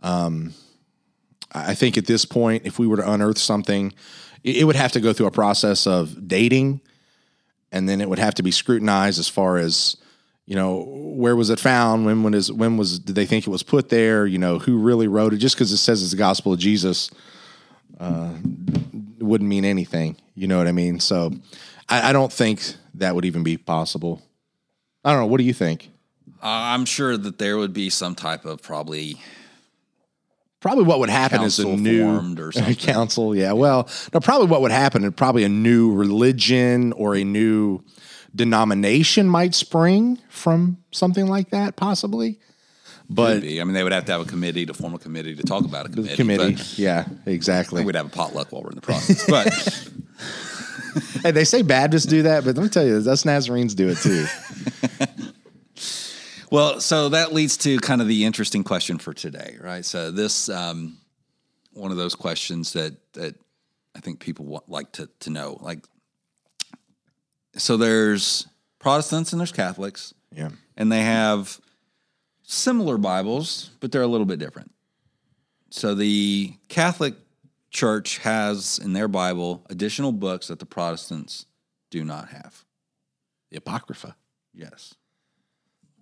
um, 0.02 0.54
I 1.52 1.74
think 1.74 1.98
at 1.98 2.06
this 2.06 2.24
point, 2.24 2.62
if 2.64 2.78
we 2.78 2.86
were 2.86 2.96
to 2.96 3.12
unearth 3.12 3.36
something, 3.36 3.92
it 4.42 4.66
would 4.66 4.76
have 4.76 4.92
to 4.92 5.00
go 5.00 5.12
through 5.12 5.26
a 5.26 5.30
process 5.30 5.86
of 5.86 6.26
dating, 6.26 6.80
and 7.70 7.86
then 7.86 8.00
it 8.00 8.08
would 8.08 8.18
have 8.18 8.34
to 8.36 8.42
be 8.42 8.50
scrutinized 8.50 9.18
as 9.18 9.28
far 9.28 9.58
as 9.58 9.98
you 10.46 10.56
know 10.56 10.82
where 10.88 11.36
was 11.36 11.50
it 11.50 11.60
found? 11.60 12.06
When 12.06 12.22
when 12.22 12.32
is 12.32 12.50
when 12.50 12.78
was 12.78 12.98
did 12.98 13.14
they 13.14 13.26
think 13.26 13.46
it 13.46 13.50
was 13.50 13.62
put 13.62 13.90
there? 13.90 14.26
You 14.26 14.38
know 14.38 14.58
who 14.58 14.78
really 14.78 15.06
wrote 15.06 15.34
it? 15.34 15.36
Just 15.36 15.54
because 15.54 15.70
it 15.70 15.76
says 15.76 16.02
it's 16.02 16.12
the 16.12 16.16
gospel 16.16 16.54
of 16.54 16.58
jesus 16.58 17.10
uh, 18.00 18.32
wouldn't 19.18 19.50
mean 19.50 19.66
anything. 19.66 20.16
You 20.34 20.48
know 20.48 20.56
what 20.56 20.66
i 20.66 20.72
mean? 20.72 20.98
So 20.98 21.32
I, 21.90 22.08
I, 22.08 22.12
don't 22.14 22.32
think 22.32 22.62
that 22.94 23.14
would 23.14 23.24
even 23.24 23.42
be 23.42 23.56
possible 23.56 24.22
i 25.04 25.10
don't 25.10 25.20
know 25.20 25.26
what 25.26 25.38
do 25.38 25.44
you 25.44 25.54
think 25.54 25.90
uh, 26.42 26.72
i'm 26.72 26.84
sure 26.84 27.16
that 27.16 27.38
there 27.38 27.56
would 27.56 27.72
be 27.72 27.90
some 27.90 28.14
type 28.14 28.44
of 28.44 28.62
probably 28.62 29.20
Probably 30.60 30.84
what 30.84 30.98
would 30.98 31.08
happen 31.08 31.40
is 31.42 31.58
a 31.58 31.66
new 31.66 32.20
council. 32.78 33.34
Yeah. 33.34 33.52
Well, 33.52 33.88
no, 34.12 34.20
probably 34.20 34.46
what 34.46 34.60
would 34.60 34.70
happen 34.70 35.04
is 35.04 35.14
probably 35.14 35.42
a 35.44 35.48
new 35.48 35.94
religion 35.94 36.92
or 36.92 37.16
a 37.16 37.24
new 37.24 37.82
denomination 38.34 39.26
might 39.26 39.54
spring 39.54 40.18
from 40.28 40.76
something 40.92 41.26
like 41.26 41.50
that, 41.50 41.76
possibly. 41.76 42.38
But 43.08 43.38
I 43.38 43.64
mean, 43.64 43.72
they 43.72 43.82
would 43.82 43.92
have 43.92 44.04
to 44.04 44.12
have 44.12 44.20
a 44.20 44.26
committee 44.26 44.66
to 44.66 44.74
form 44.74 44.94
a 44.94 44.98
committee 44.98 45.34
to 45.34 45.42
talk 45.42 45.64
about 45.64 45.86
a 45.86 45.88
committee. 45.88 46.16
committee, 46.16 46.62
yeah, 46.76 47.06
exactly. 47.24 47.82
We'd 47.82 47.96
have 47.96 48.06
a 48.06 48.10
potluck 48.10 48.52
while 48.52 48.62
we're 48.62 48.70
in 48.70 48.76
the 48.76 48.82
process. 48.82 49.26
But 49.26 49.48
hey, 51.22 51.30
they 51.30 51.44
say 51.44 51.62
Baptists 51.62 52.06
do 52.06 52.22
that, 52.22 52.44
but 52.44 52.56
let 52.56 52.62
me 52.62 52.68
tell 52.68 52.86
you, 52.86 52.96
us 52.96 53.24
Nazarenes 53.24 53.74
do 53.74 53.88
it 53.88 53.98
too. 53.98 54.26
Well, 56.50 56.80
so 56.80 57.10
that 57.10 57.32
leads 57.32 57.56
to 57.58 57.78
kind 57.78 58.02
of 58.02 58.08
the 58.08 58.24
interesting 58.24 58.64
question 58.64 58.98
for 58.98 59.14
today, 59.14 59.56
right? 59.60 59.84
So 59.84 60.10
this 60.10 60.48
um, 60.48 60.98
one 61.72 61.92
of 61.92 61.96
those 61.96 62.16
questions 62.16 62.72
that 62.72 62.96
that 63.12 63.36
I 63.94 64.00
think 64.00 64.18
people 64.18 64.46
want, 64.46 64.68
like 64.68 64.90
to 64.92 65.08
to 65.20 65.30
know, 65.30 65.58
like, 65.60 65.86
so 67.54 67.76
there's 67.76 68.48
Protestants 68.80 69.32
and 69.32 69.40
there's 69.40 69.52
Catholics, 69.52 70.12
yeah, 70.32 70.50
and 70.76 70.90
they 70.90 71.02
have 71.02 71.60
similar 72.42 72.98
Bibles, 72.98 73.70
but 73.78 73.92
they're 73.92 74.02
a 74.02 74.08
little 74.08 74.26
bit 74.26 74.40
different. 74.40 74.72
So 75.70 75.94
the 75.94 76.52
Catholic 76.68 77.14
Church 77.70 78.18
has 78.18 78.78
in 78.82 78.92
their 78.92 79.08
Bible 79.08 79.64
additional 79.70 80.12
books 80.12 80.48
that 80.48 80.58
the 80.58 80.66
Protestants 80.66 81.46
do 81.90 82.04
not 82.04 82.28
have. 82.28 82.64
The 83.50 83.58
Apocrypha. 83.58 84.16
Yes. 84.52 84.94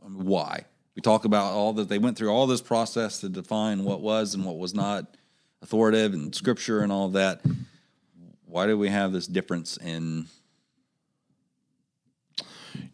I 0.04 0.08
mean, 0.08 0.24
why? 0.24 0.64
We 0.94 1.02
talk 1.02 1.24
about 1.24 1.52
all 1.52 1.74
that 1.74 1.88
they 1.88 1.98
went 1.98 2.16
through 2.16 2.30
all 2.30 2.46
this 2.46 2.60
process 2.60 3.20
to 3.20 3.28
define 3.28 3.84
what 3.84 4.00
was 4.00 4.34
and 4.34 4.44
what 4.44 4.58
was 4.58 4.74
not 4.74 5.16
authoritative 5.62 6.14
and 6.14 6.34
scripture 6.34 6.80
and 6.80 6.90
all 6.90 7.06
of 7.06 7.12
that. 7.12 7.40
Why 8.46 8.66
do 8.66 8.78
we 8.78 8.88
have 8.88 9.12
this 9.12 9.26
difference 9.26 9.76
in? 9.76 10.26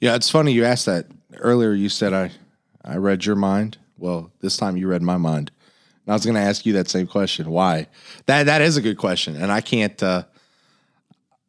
Yeah, 0.00 0.16
it's 0.16 0.30
funny 0.30 0.52
you 0.52 0.64
asked 0.64 0.86
that 0.86 1.06
earlier. 1.36 1.72
You 1.72 1.88
said 1.88 2.12
I, 2.12 2.32
I 2.84 2.96
read 2.96 3.24
your 3.24 3.36
mind. 3.36 3.78
Well, 3.96 4.32
this 4.40 4.56
time 4.56 4.76
you 4.76 4.88
read 4.88 5.02
my 5.02 5.16
mind. 5.16 5.50
And 6.04 6.12
I 6.12 6.14
was 6.14 6.24
going 6.24 6.34
to 6.34 6.40
ask 6.40 6.66
you 6.66 6.74
that 6.74 6.88
same 6.88 7.06
question. 7.06 7.50
Why? 7.50 7.86
That 8.26 8.44
that 8.44 8.60
is 8.62 8.76
a 8.76 8.82
good 8.82 8.98
question, 8.98 9.36
and 9.36 9.50
I 9.50 9.60
can't. 9.60 10.02
Uh, 10.02 10.24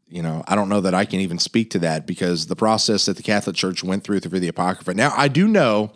you 0.07 0.21
know, 0.21 0.43
I 0.47 0.55
don't 0.55 0.69
know 0.69 0.81
that 0.81 0.93
I 0.93 1.03
can 1.05 1.19
even 1.19 1.39
speak 1.39 1.71
to 1.71 1.79
that 1.79 2.05
because 2.05 2.45
the 2.45 2.55
process 2.55 3.05
that 3.05 3.17
the 3.17 3.23
Catholic 3.23 3.55
Church 3.55 3.83
went 3.83 4.03
through 4.03 4.19
through 4.19 4.39
the 4.39 4.47
Apocrypha. 4.47 4.93
Now, 4.93 5.13
I 5.17 5.27
do 5.27 5.47
know 5.47 5.91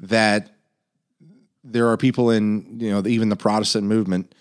that 0.00 0.50
there 1.64 1.88
are 1.88 1.96
people 1.96 2.30
in, 2.30 2.78
you 2.78 2.90
know, 2.90 3.06
even 3.06 3.30
the 3.30 3.36
Protestant 3.36 3.86
movement 3.86 4.34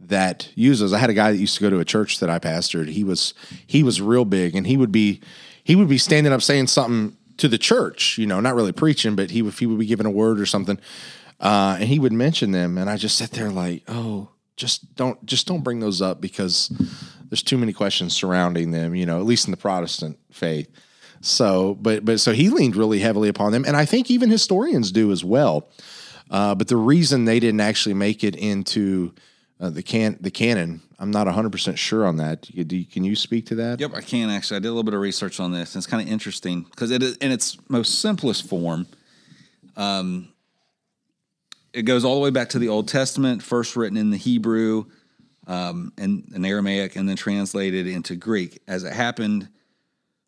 that 0.00 0.50
uses. 0.54 0.92
I 0.92 0.98
had 0.98 1.10
a 1.10 1.14
guy 1.14 1.32
that 1.32 1.38
used 1.38 1.56
to 1.56 1.62
go 1.62 1.70
to 1.70 1.80
a 1.80 1.84
church 1.84 2.20
that 2.20 2.30
I 2.30 2.38
pastored. 2.38 2.88
He 2.88 3.04
was 3.04 3.34
he 3.66 3.82
was 3.82 4.00
real 4.00 4.24
big, 4.24 4.54
and 4.54 4.66
he 4.66 4.76
would 4.76 4.92
be 4.92 5.20
he 5.64 5.74
would 5.74 5.88
be 5.88 5.98
standing 5.98 6.32
up 6.32 6.42
saying 6.42 6.68
something 6.68 7.16
to 7.38 7.48
the 7.48 7.58
church. 7.58 8.18
You 8.18 8.26
know, 8.26 8.40
not 8.40 8.54
really 8.54 8.72
preaching, 8.72 9.16
but 9.16 9.30
he 9.30 9.42
would 9.42 9.54
he 9.54 9.66
would 9.66 9.78
be 9.78 9.86
giving 9.86 10.06
a 10.06 10.10
word 10.10 10.38
or 10.38 10.46
something, 10.46 10.78
uh, 11.40 11.76
and 11.78 11.88
he 11.88 11.98
would 11.98 12.12
mention 12.12 12.52
them, 12.52 12.78
and 12.78 12.88
I 12.88 12.96
just 12.96 13.16
sat 13.16 13.30
there 13.32 13.50
like, 13.50 13.82
oh, 13.88 14.30
just 14.56 14.94
don't 14.96 15.24
just 15.26 15.46
don't 15.46 15.62
bring 15.62 15.80
those 15.80 16.00
up 16.00 16.20
because 16.20 16.68
there's 17.28 17.42
too 17.42 17.58
many 17.58 17.72
questions 17.72 18.14
surrounding 18.14 18.70
them, 18.70 18.94
you 18.94 19.04
know, 19.04 19.18
at 19.18 19.26
least 19.26 19.46
in 19.46 19.50
the 19.50 19.56
Protestant 19.56 20.18
faith. 20.32 20.70
So, 21.20 21.74
but 21.74 22.04
but 22.04 22.20
so 22.20 22.32
he 22.32 22.48
leaned 22.48 22.76
really 22.76 23.00
heavily 23.00 23.28
upon 23.28 23.52
them, 23.52 23.64
and 23.64 23.76
I 23.76 23.84
think 23.84 24.10
even 24.10 24.30
historians 24.30 24.92
do 24.92 25.12
as 25.12 25.24
well. 25.24 25.68
Uh, 26.30 26.54
but 26.54 26.68
the 26.68 26.76
reason 26.76 27.24
they 27.24 27.38
didn't 27.38 27.60
actually 27.60 27.94
make 27.94 28.24
it 28.24 28.34
into 28.34 29.14
uh, 29.60 29.70
the 29.70 29.82
can 29.82 30.16
the 30.20 30.30
canon, 30.30 30.80
I'm 30.98 31.10
not 31.10 31.26
100 31.26 31.52
percent 31.52 31.78
sure 31.78 32.06
on 32.06 32.16
that. 32.16 32.48
You, 32.50 32.64
can 32.84 33.04
you 33.04 33.14
speak 33.14 33.46
to 33.46 33.54
that? 33.56 33.80
Yep, 33.80 33.92
I 33.94 34.00
can 34.00 34.30
actually. 34.30 34.56
I 34.56 34.60
did 34.60 34.68
a 34.68 34.70
little 34.70 34.84
bit 34.84 34.94
of 34.94 35.00
research 35.00 35.38
on 35.40 35.52
this, 35.52 35.74
and 35.74 35.80
it's 35.80 35.86
kind 35.86 36.06
of 36.06 36.12
interesting 36.12 36.62
because 36.62 36.90
it 36.90 37.02
in 37.02 37.30
its 37.30 37.58
most 37.68 38.00
simplest 38.00 38.48
form. 38.48 38.86
Um, 39.76 40.32
it 41.76 41.82
goes 41.82 42.06
all 42.06 42.14
the 42.14 42.22
way 42.22 42.30
back 42.30 42.48
to 42.48 42.58
the 42.58 42.70
Old 42.70 42.88
Testament, 42.88 43.42
first 43.42 43.76
written 43.76 43.98
in 43.98 44.08
the 44.08 44.16
Hebrew 44.16 44.86
um, 45.46 45.92
and, 45.98 46.26
and 46.34 46.46
Aramaic, 46.46 46.96
and 46.96 47.06
then 47.06 47.16
translated 47.16 47.86
into 47.86 48.16
Greek. 48.16 48.62
As 48.66 48.82
it 48.82 48.94
happened, 48.94 49.50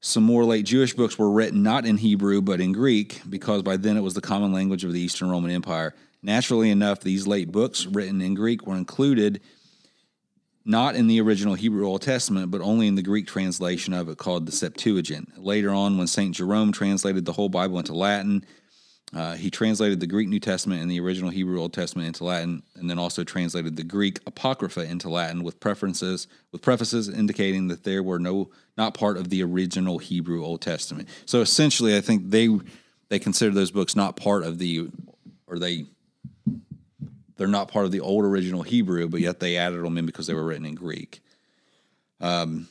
some 0.01 0.25
more 0.25 0.45
late 0.45 0.67
Jewish 0.67 0.93
books 0.93 1.19
were 1.19 1.31
written 1.31 1.63
not 1.63 1.87
in 1.87 1.97
Hebrew 1.97 2.43
but 2.43 2.61
in 2.61 2.73
Greek 2.73 3.23
because 3.29 3.63
by 3.63 3.79
then 3.79 3.97
it 3.97 4.03
was 4.03 4.13
the 4.13 4.21
common 4.21 4.53
language 4.53 4.85
of 4.85 4.93
the 4.93 5.01
Eastern 5.01 5.31
Roman 5.31 5.51
Empire. 5.51 5.95
Naturally 6.23 6.71
enough, 6.71 7.01
these 7.01 7.27
late 7.27 7.51
books 7.51 7.87
written 7.87 8.21
in 8.21 8.35
Greek 8.35 8.67
were 8.67 8.77
included 8.77 9.41
not 10.67 10.97
in 10.97 11.07
the 11.07 11.19
original 11.23 11.55
Hebrew 11.55 11.87
Old 11.87 12.03
Testament, 12.03 12.51
but 12.51 12.61
only 12.61 12.89
in 12.89 12.95
the 12.95 13.03
Greek 13.03 13.27
translation 13.27 13.95
of 13.95 14.11
it 14.11 14.19
called 14.19 14.45
the 14.45 14.53
Septuagint. 14.53 15.43
Later 15.43 15.71
on, 15.71 15.97
when 15.97 16.07
St. 16.07 16.35
Jerome 16.35 16.73
translated 16.73 17.25
the 17.25 17.33
whole 17.33 17.49
Bible 17.49 17.79
into 17.79 17.95
Latin, 17.95 18.45
uh, 19.15 19.35
he 19.35 19.51
translated 19.51 20.01
the 20.01 20.07
Greek 20.07 20.29
New 20.29 20.41
Testament 20.41 20.83
and 20.83 20.91
the 20.91 21.01
original 21.01 21.31
Hebrew 21.31 21.61
Old 21.61 21.73
Testament 21.73 22.09
into 22.09 22.25
Latin, 22.25 22.63
and 22.75 22.91
then 22.91 22.99
also 22.99 23.25
translated 23.25 23.77
the 23.77 23.85
Greek 23.85 24.21
Apocrypha 24.27 24.83
into 24.83 25.09
Latin 25.09 25.43
with 25.43 25.61
preferences 25.61 26.27
with 26.53 26.61
prefaces 26.61 27.09
indicating 27.09 27.69
that 27.69 27.85
there 27.85 28.03
were 28.03 28.19
no 28.19 28.51
not 28.77 28.93
part 28.93 29.17
of 29.17 29.31
the 29.31 29.43
original 29.43 29.99
Hebrew 29.99 30.45
Old 30.45 30.61
Testament. 30.61 31.09
So 31.25 31.41
essentially, 31.41 31.97
I 31.97 32.03
think 32.03 32.31
they 32.31 32.51
they 33.09 33.19
consider 33.19 33.55
those 33.55 33.71
books 33.71 33.97
not 33.97 34.17
part 34.17 34.45
of 34.45 34.59
the 34.59 34.89
or 35.47 35.59
they 35.59 35.87
they're 37.39 37.47
not 37.47 37.69
part 37.69 37.87
of 37.87 37.93
the 37.93 38.01
old 38.01 38.25
original 38.25 38.63
Hebrew, 38.63 39.09
but 39.09 39.21
yet 39.21 39.41
they 39.41 39.57
added 39.57 39.83
them 39.83 39.97
in 39.97 40.05
because 40.05 40.27
they 40.27 40.35
were 40.35 40.45
written 40.45 40.67
in 40.67 40.75
Greek. 40.75 41.23
Um, 42.21 42.69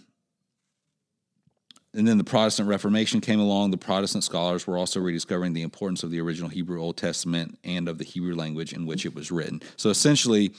and 1.98 2.08
then 2.08 2.20
the 2.20 2.24
Protestant 2.24 2.70
Reformation 2.70 3.22
came 3.22 3.40
along. 3.40 3.72
The 3.72 3.78
Protestant 3.78 4.24
scholars 4.24 4.68
were 4.68 4.78
also 4.78 5.00
rediscovering 5.00 5.54
the 5.54 5.64
importance 5.64 6.04
of 6.04 6.12
the 6.12 6.22
original 6.22 6.48
Hebrew 6.48 6.80
Old 6.80 6.96
Testament 6.96 7.58
and 7.64 7.90
of 7.90 7.98
the 7.98 8.04
Hebrew 8.04 8.36
language 8.36 8.72
in 8.72 8.86
which 8.86 9.04
it 9.04 9.16
was 9.16 9.32
written. 9.32 9.64
So 9.78 9.90
essentially, 9.90 10.54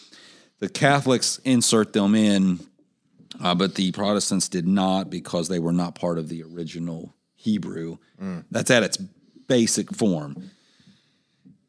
the 0.59 0.69
Catholics 0.69 1.39
insert 1.45 1.93
them 1.93 2.17
in, 2.17 2.59
uh, 3.41 3.55
but 3.55 3.77
the 3.77 3.93
Protestants 3.93 4.49
did 4.49 4.67
not 4.67 5.11
because 5.11 5.49
they 5.49 5.61
were 5.61 5.73
not 5.73 5.95
part 5.95 6.19
of 6.19 6.29
the 6.29 6.43
original 6.43 7.15
Hebrew. 7.37 7.99
Mm. 8.21 8.45
That's 8.51 8.73
at 8.73 8.83
its 8.83 8.97
basic 8.97 9.95
form. 9.95 10.51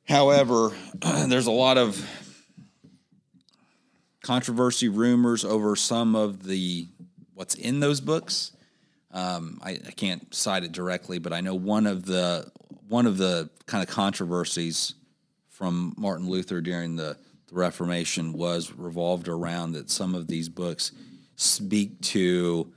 However, 0.08 0.72
there's 1.28 1.46
a 1.46 1.52
lot 1.52 1.78
of 1.78 2.04
controversy, 4.24 4.90
rumors 4.90 5.46
over 5.46 5.76
some 5.76 6.16
of 6.16 6.42
the 6.44 6.88
what's 7.36 7.54
in 7.54 7.82
those 7.82 8.02
books. 8.02 8.52
Um, 9.12 9.60
I, 9.64 9.72
I, 9.72 9.92
can't 9.92 10.34
cite 10.34 10.64
it 10.64 10.72
directly, 10.72 11.18
but 11.18 11.34
I 11.34 11.42
know 11.42 11.56
one 11.56 11.88
of 11.88 12.06
the 12.06 12.52
one 12.88 13.08
of 13.08 13.18
the 13.18 13.50
kind 13.66 13.82
of 13.82 13.90
controversies 13.90 14.94
from 15.48 15.96
Martin 15.98 16.30
Luther 16.30 16.62
during 16.62 16.96
the, 16.96 17.18
the 17.48 17.56
Reformation 17.56 18.34
was 18.34 18.72
revolved 18.72 19.28
around 19.28 19.72
that 19.74 19.90
some 19.90 20.14
of 20.14 20.28
these 20.28 20.48
books 20.48 20.92
speak 21.36 22.00
to 22.02 22.72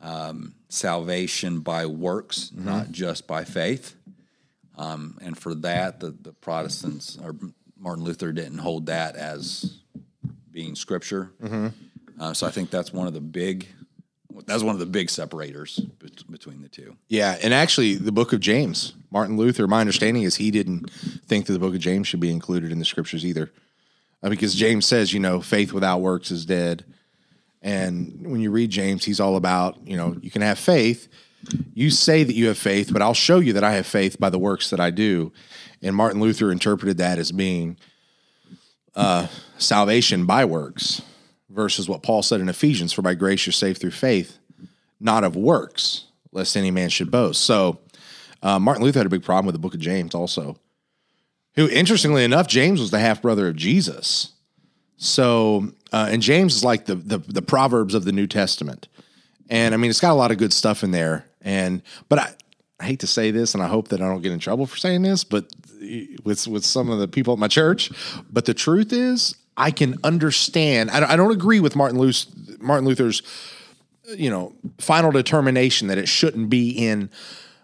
um, 0.00 0.54
salvation 0.68 1.60
by 1.60 1.86
works, 1.86 2.50
mm-hmm. 2.54 2.64
not 2.64 2.90
just 2.92 3.26
by 3.26 3.44
faith. 3.44 3.94
Um, 4.76 5.18
and 5.20 5.36
for 5.36 5.54
that, 5.56 6.00
the, 6.00 6.10
the 6.10 6.32
Protestants 6.32 7.18
or 7.22 7.34
Martin 7.78 8.04
Luther 8.04 8.32
didn't 8.32 8.58
hold 8.58 8.86
that 8.86 9.16
as 9.16 9.78
being 10.50 10.74
scripture. 10.74 11.32
Uh, 12.18 12.32
so 12.32 12.46
I 12.46 12.50
think 12.50 12.70
that's 12.70 12.92
one 12.92 13.06
of 13.06 13.14
the 13.14 13.20
big 13.20 13.68
that's 14.44 14.62
one 14.62 14.74
of 14.74 14.78
the 14.78 14.86
big 14.86 15.08
separators 15.08 15.78
between 16.30 16.60
the 16.62 16.68
two. 16.68 16.96
Yeah, 17.08 17.38
and 17.42 17.54
actually, 17.54 17.94
the 17.94 18.12
Book 18.12 18.32
of 18.32 18.40
James, 18.40 18.92
Martin 19.10 19.36
Luther. 19.36 19.66
My 19.66 19.80
understanding 19.80 20.24
is 20.24 20.36
he 20.36 20.50
didn't 20.50 20.90
think 20.90 21.46
that 21.46 21.52
the 21.52 21.58
Book 21.58 21.74
of 21.74 21.80
James 21.80 22.08
should 22.08 22.20
be 22.20 22.30
included 22.30 22.72
in 22.72 22.78
the 22.78 22.84
Scriptures 22.84 23.24
either, 23.24 23.52
uh, 24.22 24.28
because 24.28 24.54
James 24.54 24.84
says, 24.86 25.12
you 25.12 25.20
know, 25.20 25.40
faith 25.40 25.72
without 25.72 26.00
works 26.00 26.30
is 26.30 26.44
dead. 26.44 26.84
And 27.62 28.26
when 28.26 28.40
you 28.40 28.50
read 28.50 28.70
James, 28.70 29.04
he's 29.04 29.20
all 29.20 29.36
about, 29.36 29.78
you 29.86 29.96
know, 29.96 30.16
you 30.20 30.30
can 30.30 30.42
have 30.42 30.58
faith. 30.58 31.08
You 31.74 31.90
say 31.90 32.22
that 32.22 32.34
you 32.34 32.48
have 32.48 32.58
faith, 32.58 32.92
but 32.92 33.02
I'll 33.02 33.14
show 33.14 33.38
you 33.38 33.52
that 33.54 33.64
I 33.64 33.72
have 33.72 33.86
faith 33.86 34.18
by 34.20 34.30
the 34.30 34.38
works 34.38 34.70
that 34.70 34.80
I 34.80 34.90
do. 34.90 35.32
And 35.82 35.94
Martin 35.94 36.20
Luther 36.20 36.52
interpreted 36.52 36.98
that 36.98 37.18
as 37.18 37.32
being 37.32 37.76
uh, 38.94 39.28
salvation 39.58 40.26
by 40.26 40.44
works 40.44 41.02
versus 41.56 41.88
what 41.88 42.04
Paul 42.04 42.22
said 42.22 42.40
in 42.40 42.48
Ephesians, 42.48 42.92
for 42.92 43.02
by 43.02 43.14
grace 43.14 43.46
you're 43.46 43.52
saved 43.52 43.80
through 43.80 43.90
faith, 43.90 44.38
not 45.00 45.24
of 45.24 45.34
works, 45.34 46.04
lest 46.30 46.56
any 46.56 46.70
man 46.70 46.90
should 46.90 47.10
boast. 47.10 47.42
So 47.42 47.80
uh, 48.42 48.60
Martin 48.60 48.84
Luther 48.84 49.00
had 49.00 49.06
a 49.06 49.10
big 49.10 49.24
problem 49.24 49.46
with 49.46 49.54
the 49.54 49.58
book 49.58 49.74
of 49.74 49.80
James 49.80 50.14
also. 50.14 50.56
Who, 51.56 51.68
interestingly 51.68 52.22
enough, 52.22 52.46
James 52.46 52.80
was 52.80 52.90
the 52.90 53.00
half 53.00 53.22
brother 53.22 53.48
of 53.48 53.56
Jesus. 53.56 54.32
So, 54.98 55.72
uh, 55.92 56.08
and 56.10 56.22
James 56.22 56.54
is 56.54 56.64
like 56.64 56.84
the, 56.86 56.94
the 56.94 57.18
the 57.18 57.42
Proverbs 57.42 57.94
of 57.94 58.04
the 58.04 58.12
New 58.12 58.26
Testament, 58.26 58.88
and 59.50 59.74
I 59.74 59.78
mean 59.78 59.90
it's 59.90 60.00
got 60.00 60.12
a 60.12 60.14
lot 60.14 60.30
of 60.30 60.38
good 60.38 60.52
stuff 60.52 60.82
in 60.82 60.90
there. 60.90 61.26
And 61.42 61.82
but 62.08 62.18
I, 62.18 62.34
I 62.80 62.84
hate 62.84 63.00
to 63.00 63.06
say 63.06 63.30
this, 63.30 63.54
and 63.54 63.62
I 63.62 63.68
hope 63.68 63.88
that 63.88 64.00
I 64.00 64.08
don't 64.08 64.22
get 64.22 64.32
in 64.32 64.38
trouble 64.38 64.66
for 64.66 64.76
saying 64.76 65.02
this, 65.02 65.24
but 65.24 65.50
with 66.24 66.46
with 66.46 66.64
some 66.64 66.90
of 66.90 66.98
the 66.98 67.08
people 67.08 67.32
at 67.32 67.38
my 67.38 67.48
church, 67.48 67.90
but 68.30 68.44
the 68.44 68.54
truth 68.54 68.92
is, 68.92 69.34
I 69.56 69.70
can 69.70 69.96
understand. 70.04 70.90
I 70.90 71.00
don't, 71.00 71.10
I 71.10 71.16
don't 71.16 71.32
agree 71.32 71.60
with 71.60 71.76
Martin 71.76 71.98
Luther, 71.98 72.30
Martin 72.58 72.86
Luther's, 72.86 73.22
you 74.16 74.30
know, 74.30 74.54
final 74.78 75.10
determination 75.10 75.88
that 75.88 75.98
it 75.98 76.08
shouldn't 76.08 76.50
be 76.50 76.70
in 76.70 77.10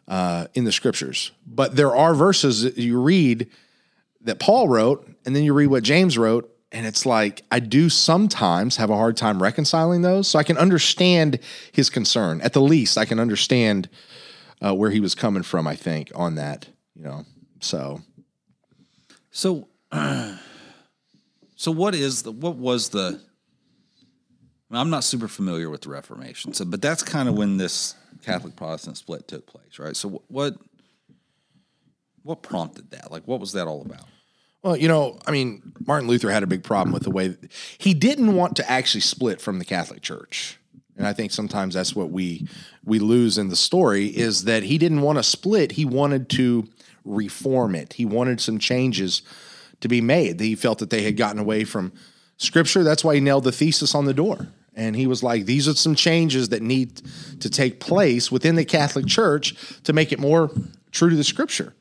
uh, 0.09 0.46
in 0.55 0.64
the 0.64 0.72
scriptures. 0.72 1.33
But 1.46 1.76
there 1.76 1.94
are 1.94 2.14
verses 2.14 2.62
that 2.62 2.76
you 2.76 3.00
read 3.00 3.48
that 4.22 4.38
Paul 4.38 4.68
wrote, 4.68 5.09
and 5.24 5.35
then 5.35 5.44
you 5.44 5.52
read 5.55 5.68
what 5.68 5.83
James 5.83 6.18
wrote, 6.18 6.48
and 6.70 6.87
it's 6.87 7.07
like 7.07 7.42
I 7.50 7.61
do 7.61 7.88
sometimes 7.88 8.76
have 8.76 8.90
a 8.90 8.96
hard 8.96 9.16
time 9.16 9.42
reconciling 9.42 10.02
those. 10.02 10.28
So 10.28 10.38
I 10.38 10.42
can 10.42 10.59
understand 10.59 11.38
his 11.70 11.90
concern. 11.90 12.40
At 12.40 12.52
the 12.52 12.61
least, 12.61 12.98
I 12.98 13.05
can 13.05 13.20
understand 13.20 13.88
uh, 14.61 14.74
where 14.74 14.90
he 14.90 15.00
was 15.00 15.14
coming 15.14 15.42
from. 15.42 15.66
I 15.66 15.76
think 15.76 16.11
on 16.14 16.35
that, 16.37 16.68
you 16.94 17.05
know. 17.05 17.24
So 17.61 18.00
So, 19.31 19.68
so 21.62 21.70
what 21.70 21.94
is 21.94 22.25
the 22.25 22.33
what 22.33 22.57
was 22.57 22.88
the? 22.88 23.20
I'm 24.72 24.90
not 24.90 25.05
super 25.05 25.29
familiar 25.29 25.70
with 25.70 25.83
the 25.83 25.90
Reformation, 25.90 26.53
so 26.55 26.64
but 26.64 26.83
that's 26.83 27.05
kind 27.05 27.29
of 27.29 27.37
when 27.37 27.57
this 27.57 27.94
Catholic 28.25 28.57
Protestant 28.57 28.96
split 28.96 29.29
took 29.29 29.46
place, 29.46 29.79
right? 29.79 29.94
So 29.94 30.25
what 30.27 30.57
what 32.25 32.42
prompted 32.42 32.90
that? 32.90 33.12
Like, 33.12 33.29
what 33.29 33.38
was 33.38 33.53
that 33.53 33.68
all 33.68 33.81
about? 33.83 34.07
Well, 34.64 34.77
you 34.77 34.88
know, 34.88 35.20
I 35.25 35.31
mean, 35.31 35.72
Martin 35.87 36.09
Luther 36.09 36.33
had 36.33 36.42
a 36.42 36.48
big 36.48 36.64
problem 36.64 36.92
with 36.92 37.05
the 37.05 37.12
way 37.12 37.37
he 37.79 37.94
didn't 37.94 38.35
want 38.35 38.57
to 38.57 38.68
actually 38.68 39.03
split 39.03 39.40
from 39.40 39.61
the 39.61 39.64
Catholic 39.64 40.03
Church. 40.03 40.59
And 40.96 41.07
I 41.07 41.12
think 41.12 41.31
sometimes 41.31 41.75
that's 41.75 41.94
what 41.94 42.11
we 42.11 42.48
we 42.85 42.98
lose 42.98 43.38
in 43.38 43.51
the 43.51 43.57
story 43.57 44.07
is 44.07 44.44
that 44.44 44.64
he 44.64 44.79
didn't 44.79 45.03
want 45.03 45.18
to 45.18 45.22
split, 45.22 45.70
he 45.72 45.85
wanted 45.85 46.29
to 46.31 46.66
reform 47.05 47.77
it. 47.77 47.92
He 47.92 48.05
wanted 48.05 48.40
some 48.40 48.59
changes 48.59 49.22
to 49.82 49.88
be 49.88 50.00
made. 50.00 50.40
He 50.40 50.54
felt 50.54 50.78
that 50.78 50.90
they 50.90 51.02
had 51.02 51.16
gotten 51.16 51.38
away 51.38 51.64
from 51.64 51.92
scripture. 52.38 52.82
That's 52.82 53.04
why 53.04 53.14
he 53.14 53.20
nailed 53.20 53.44
the 53.44 53.52
thesis 53.52 53.94
on 53.94 54.06
the 54.06 54.14
door. 54.14 54.48
And 54.74 54.96
he 54.96 55.06
was 55.06 55.22
like, 55.22 55.44
these 55.44 55.68
are 55.68 55.74
some 55.74 55.94
changes 55.94 56.48
that 56.48 56.62
need 56.62 57.02
to 57.40 57.50
take 57.50 57.78
place 57.78 58.32
within 58.32 58.54
the 58.54 58.64
Catholic 58.64 59.06
Church 59.06 59.54
to 59.84 59.92
make 59.92 60.12
it 60.12 60.18
more 60.18 60.50
true 60.90 61.10
to 61.10 61.16
the 61.16 61.24
scripture. 61.24 61.74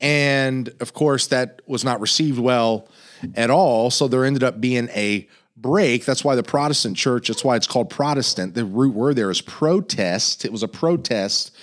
And 0.00 0.72
of 0.80 0.94
course, 0.94 1.26
that 1.28 1.60
was 1.66 1.84
not 1.84 2.00
received 2.00 2.38
well 2.38 2.88
at 3.34 3.50
all. 3.50 3.90
So 3.90 4.08
there 4.08 4.24
ended 4.24 4.42
up 4.42 4.60
being 4.60 4.88
a 4.94 5.28
break. 5.56 6.04
That's 6.04 6.24
why 6.24 6.36
the 6.36 6.42
Protestant 6.42 6.96
church, 6.96 7.28
that's 7.28 7.44
why 7.44 7.56
it's 7.56 7.66
called 7.66 7.90
Protestant. 7.90 8.54
The 8.54 8.64
root 8.64 8.94
word 8.94 9.16
there 9.16 9.30
is 9.30 9.40
protest. 9.40 10.44
It 10.44 10.52
was 10.52 10.62
a 10.62 10.68
protest 10.68 11.54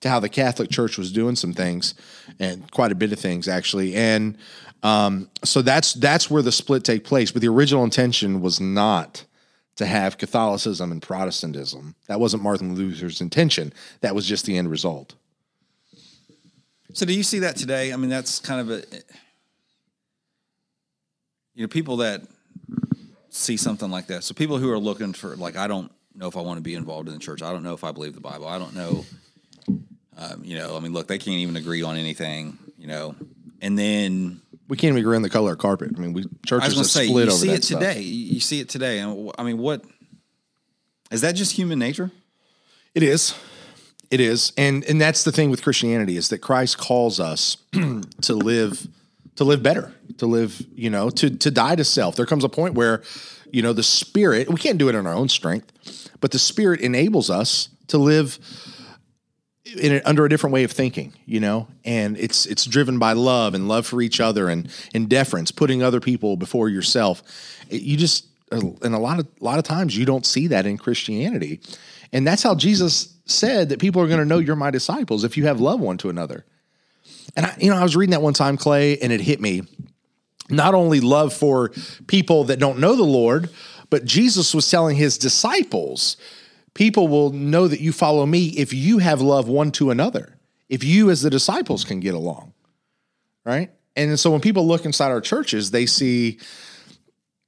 to 0.00 0.08
how 0.08 0.20
the 0.20 0.28
Catholic 0.28 0.70
Church 0.70 0.96
was 0.98 1.12
doing 1.12 1.36
some 1.36 1.52
things 1.52 1.94
and 2.38 2.70
quite 2.70 2.92
a 2.92 2.94
bit 2.94 3.12
of 3.12 3.18
things 3.18 3.48
actually. 3.48 3.94
And 3.94 4.36
um, 4.82 5.28
so 5.44 5.62
that's 5.62 5.94
that's 5.94 6.30
where 6.30 6.42
the 6.42 6.52
split 6.52 6.84
take 6.84 7.04
place. 7.04 7.30
But 7.30 7.42
the 7.42 7.48
original 7.48 7.84
intention 7.84 8.40
was 8.40 8.60
not 8.60 9.24
to 9.76 9.86
have 9.86 10.18
Catholicism 10.18 10.92
and 10.92 11.02
Protestantism. 11.02 11.94
That 12.06 12.20
wasn't 12.20 12.42
Martin 12.42 12.74
Luther's 12.74 13.20
intention. 13.20 13.72
That 14.00 14.14
was 14.14 14.26
just 14.26 14.46
the 14.46 14.56
end 14.56 14.70
result. 14.70 15.14
So 16.92 17.06
do 17.06 17.14
you 17.14 17.22
see 17.22 17.40
that 17.40 17.56
today? 17.56 17.92
I 17.92 17.96
mean, 17.96 18.10
that's 18.10 18.40
kind 18.40 18.60
of 18.60 18.70
a 18.70 18.84
you 21.54 21.62
know 21.62 21.68
people 21.68 21.98
that 21.98 22.22
see 23.28 23.56
something 23.56 23.90
like 23.90 24.06
that. 24.08 24.24
So 24.24 24.34
people 24.34 24.58
who 24.58 24.70
are 24.70 24.78
looking 24.78 25.12
for 25.12 25.36
like 25.36 25.56
I 25.56 25.66
don't 25.66 25.92
know 26.14 26.26
if 26.26 26.36
I 26.36 26.40
want 26.40 26.58
to 26.58 26.62
be 26.62 26.74
involved 26.74 27.08
in 27.08 27.14
the 27.14 27.20
church. 27.20 27.42
I 27.42 27.52
don't 27.52 27.62
know 27.62 27.74
if 27.74 27.84
I 27.84 27.92
believe 27.92 28.14
the 28.14 28.20
Bible. 28.20 28.48
I 28.48 28.58
don't 28.58 28.74
know. 28.74 29.04
Um, 30.20 30.44
you 30.44 30.56
know, 30.56 30.76
I 30.76 30.80
mean, 30.80 30.92
look, 30.92 31.06
they 31.08 31.18
can't 31.18 31.38
even 31.38 31.56
agree 31.56 31.82
on 31.82 31.96
anything. 31.96 32.58
You 32.78 32.86
know, 32.86 33.14
and 33.60 33.78
then 33.78 34.40
We 34.68 34.76
can't 34.76 34.90
even 34.92 35.00
agree 35.00 35.16
on 35.16 35.22
the 35.22 35.30
color 35.30 35.52
of 35.52 35.58
carpet. 35.58 35.92
I 35.96 36.00
mean, 36.00 36.12
we 36.12 36.24
churches 36.46 36.50
are 36.52 36.60
have 36.60 36.72
going 36.74 36.84
to 36.84 36.90
say 36.90 37.06
split 37.06 37.26
you 37.26 37.32
over 37.32 37.40
see 37.40 37.46
that 37.48 37.54
it 37.54 37.62
today. 37.62 38.00
You 38.00 38.34
you 38.34 38.40
see 38.40 38.60
it 38.60 38.68
today, 38.68 38.98
and 39.00 39.32
I 39.38 39.42
mean, 39.42 39.58
what 39.58 39.82
is 41.10 41.22
that? 41.22 41.32
Just 41.32 41.52
human 41.52 41.78
nature? 41.78 42.10
It 42.94 43.02
is. 43.02 43.34
It 44.10 44.20
is. 44.20 44.52
And 44.56 44.84
and 44.84 45.00
that's 45.00 45.24
the 45.24 45.32
thing 45.32 45.50
with 45.50 45.62
Christianity 45.62 46.16
is 46.16 46.28
that 46.28 46.38
Christ 46.38 46.78
calls 46.78 47.18
us 47.20 47.56
to 47.72 48.34
live 48.34 48.86
to 49.36 49.44
live 49.44 49.62
better, 49.62 49.92
to 50.18 50.26
live, 50.26 50.60
you 50.74 50.90
know, 50.90 51.08
to 51.10 51.30
to 51.30 51.50
die 51.50 51.76
to 51.76 51.84
self. 51.84 52.16
There 52.16 52.26
comes 52.26 52.44
a 52.44 52.48
point 52.48 52.74
where, 52.74 53.02
you 53.52 53.62
know, 53.62 53.72
the 53.72 53.82
spirit, 53.82 54.50
we 54.50 54.56
can't 54.56 54.78
do 54.78 54.88
it 54.88 54.94
in 54.94 55.06
our 55.06 55.14
own 55.14 55.28
strength, 55.28 56.10
but 56.20 56.32
the 56.32 56.38
spirit 56.38 56.80
enables 56.80 57.30
us 57.30 57.68
to 57.86 57.98
live 57.98 58.38
in 59.64 60.00
under 60.04 60.24
a 60.24 60.28
different 60.28 60.54
way 60.54 60.64
of 60.64 60.72
thinking, 60.72 61.12
you 61.26 61.40
know, 61.40 61.68
and 61.84 62.16
it's 62.18 62.46
it's 62.46 62.64
driven 62.64 62.98
by 62.98 63.12
love 63.12 63.54
and 63.54 63.68
love 63.68 63.86
for 63.86 64.00
each 64.02 64.20
other 64.20 64.48
and 64.48 64.70
and 64.94 65.08
deference, 65.08 65.50
putting 65.50 65.82
other 65.82 66.00
people 66.00 66.36
before 66.36 66.68
yourself. 66.68 67.22
It- 67.68 67.82
you 67.82 67.96
just 67.96 68.26
uh, 68.52 68.60
and 68.82 68.94
a 68.94 68.98
lot 68.98 69.18
of 69.18 69.26
a 69.40 69.44
lot 69.44 69.58
of 69.58 69.64
times 69.64 69.96
you 69.96 70.04
don't 70.04 70.26
see 70.26 70.46
that 70.48 70.66
in 70.66 70.78
Christianity, 70.78 71.60
and 72.12 72.26
that's 72.26 72.42
how 72.42 72.54
Jesus 72.54 73.14
said 73.26 73.68
that 73.68 73.78
people 73.78 74.02
are 74.02 74.08
going 74.08 74.18
to 74.18 74.24
know 74.24 74.38
you're 74.38 74.56
my 74.56 74.70
disciples 74.70 75.24
if 75.24 75.36
you 75.36 75.46
have 75.46 75.60
love 75.60 75.80
one 75.80 75.98
to 75.98 76.08
another. 76.10 76.44
And 77.36 77.46
I, 77.46 77.54
you 77.60 77.70
know, 77.70 77.76
I 77.76 77.82
was 77.82 77.94
reading 77.94 78.10
that 78.12 78.22
one 78.22 78.34
time, 78.34 78.56
Clay, 78.56 78.98
and 78.98 79.12
it 79.12 79.20
hit 79.20 79.40
me. 79.40 79.62
Not 80.48 80.74
only 80.74 81.00
love 81.00 81.32
for 81.32 81.70
people 82.08 82.44
that 82.44 82.58
don't 82.58 82.80
know 82.80 82.96
the 82.96 83.04
Lord, 83.04 83.50
but 83.88 84.04
Jesus 84.04 84.52
was 84.52 84.68
telling 84.68 84.96
his 84.96 85.16
disciples, 85.16 86.16
people 86.74 87.08
will 87.08 87.30
know 87.30 87.68
that 87.68 87.80
you 87.80 87.92
follow 87.92 88.26
me 88.26 88.48
if 88.48 88.72
you 88.72 88.98
have 88.98 89.20
love 89.20 89.48
one 89.48 89.70
to 89.72 89.90
another, 89.90 90.38
if 90.68 90.84
you 90.84 91.10
as 91.10 91.22
the 91.22 91.30
disciples 91.30 91.84
can 91.84 92.00
get 92.00 92.14
along. 92.14 92.52
Right? 93.44 93.70
And 93.96 94.18
so 94.18 94.30
when 94.30 94.40
people 94.40 94.66
look 94.66 94.84
inside 94.84 95.10
our 95.10 95.20
churches, 95.20 95.70
they 95.70 95.86
see 95.86 96.38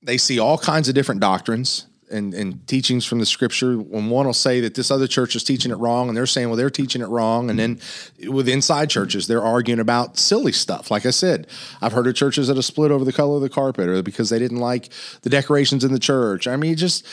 they 0.02 0.18
see 0.18 0.38
all 0.38 0.58
kinds 0.58 0.88
of 0.88 0.94
different 0.94 1.20
doctrines 1.20 1.86
and, 2.10 2.34
and 2.34 2.66
teachings 2.66 3.04
from 3.04 3.18
the 3.20 3.26
scripture. 3.26 3.76
When 3.76 4.10
one 4.10 4.26
will 4.26 4.34
say 4.34 4.60
that 4.60 4.74
this 4.74 4.90
other 4.90 5.06
church 5.06 5.34
is 5.34 5.44
teaching 5.44 5.70
it 5.70 5.76
wrong, 5.76 6.08
and 6.08 6.16
they're 6.16 6.26
saying, 6.26 6.48
well, 6.48 6.56
they're 6.56 6.70
teaching 6.70 7.02
it 7.02 7.08
wrong. 7.08 7.48
And 7.48 7.58
then 7.58 7.80
with 8.28 8.48
inside 8.48 8.90
churches, 8.90 9.26
they're 9.26 9.42
arguing 9.42 9.80
about 9.80 10.18
silly 10.18 10.52
stuff. 10.52 10.90
Like 10.90 11.06
I 11.06 11.10
said, 11.10 11.46
I've 11.80 11.92
heard 11.92 12.06
of 12.06 12.14
churches 12.14 12.48
that 12.48 12.56
have 12.56 12.64
split 12.64 12.90
over 12.90 13.04
the 13.04 13.12
color 13.12 13.36
of 13.36 13.42
the 13.42 13.48
carpet 13.48 13.88
or 13.88 14.02
because 14.02 14.30
they 14.30 14.38
didn't 14.38 14.58
like 14.58 14.88
the 15.22 15.30
decorations 15.30 15.84
in 15.84 15.92
the 15.92 15.98
church. 15.98 16.46
I 16.46 16.56
mean, 16.56 16.76
just 16.76 17.06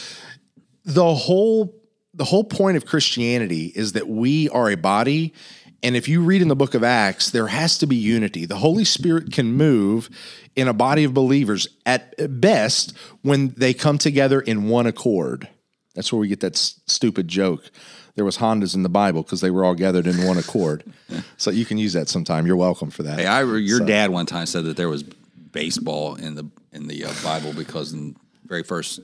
the 0.84 1.14
whole 1.14 1.79
the 2.20 2.26
whole 2.26 2.44
point 2.44 2.76
of 2.76 2.86
Christianity 2.86 3.72
is 3.74 3.94
that 3.94 4.10
we 4.10 4.50
are 4.50 4.70
a 4.70 4.76
body. 4.76 5.34
And 5.82 5.96
if 5.96 6.10
you 6.10 6.22
read 6.22 6.42
in 6.42 6.50
the 6.50 6.56
book 6.56 6.74
of 6.74 6.84
Acts, 6.84 7.30
there 7.30 7.48
has 7.48 7.78
to 7.78 7.88
be 7.88 7.96
unity. 7.96 8.46
The 8.46 8.58
Holy 8.58 8.84
Spirit 8.84 9.32
can 9.32 9.54
move 9.54 10.10
in 10.54 10.68
a 10.68 10.74
body 10.74 11.06
of 11.06 11.14
believers 11.14 11.70
at 11.86 12.14
best 12.42 12.94
when 13.22 13.54
they 13.56 13.74
come 13.74 13.98
together 13.98 14.42
in 14.42 14.68
one 14.68 14.86
accord. 14.86 15.48
That's 15.96 16.12
where 16.12 16.20
we 16.20 16.28
get 16.28 16.42
that 16.42 16.58
s- 16.58 16.82
stupid 16.88 17.30
joke. 17.30 17.72
There 18.16 18.26
was 18.26 18.38
Hondas 18.38 18.76
in 18.76 18.84
the 18.84 18.90
Bible 18.90 19.24
because 19.24 19.40
they 19.40 19.50
were 19.50 19.64
all 19.64 19.74
gathered 19.74 20.06
in 20.06 20.28
one 20.28 20.38
accord. 20.38 20.84
so 21.38 21.52
you 21.52 21.64
can 21.64 21.78
use 21.78 21.94
that 21.94 22.10
sometime. 22.10 22.46
You're 22.46 22.58
welcome 22.58 22.92
for 22.92 23.04
that. 23.04 23.18
Hey, 23.18 23.28
I 23.28 23.44
your 23.44 23.80
dad 23.80 24.10
one 24.10 24.26
time 24.26 24.46
said 24.46 24.66
that 24.66 24.76
there 24.76 24.90
was 24.90 25.04
baseball 25.04 26.16
in 26.16 26.36
the 26.36 26.46
in 26.74 26.88
the 26.88 27.06
uh, 27.06 27.14
Bible 27.24 27.54
because 27.54 27.94
in 27.94 28.18
very 28.46 28.64
first 28.64 29.00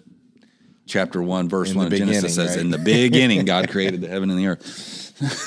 chapter 0.86 1.22
one, 1.22 1.50
verse 1.50 1.72
In 1.72 1.78
one 1.78 1.88
of 1.88 1.94
Genesis 1.94 2.36
says, 2.36 2.52
right? 2.52 2.60
"In 2.60 2.70
the 2.70 2.78
beginning, 2.78 3.44
God 3.46 3.70
created 3.70 4.02
the 4.02 4.08
heaven 4.08 4.30
and 4.30 4.40
the 4.40 4.48
earth." 4.48 5.06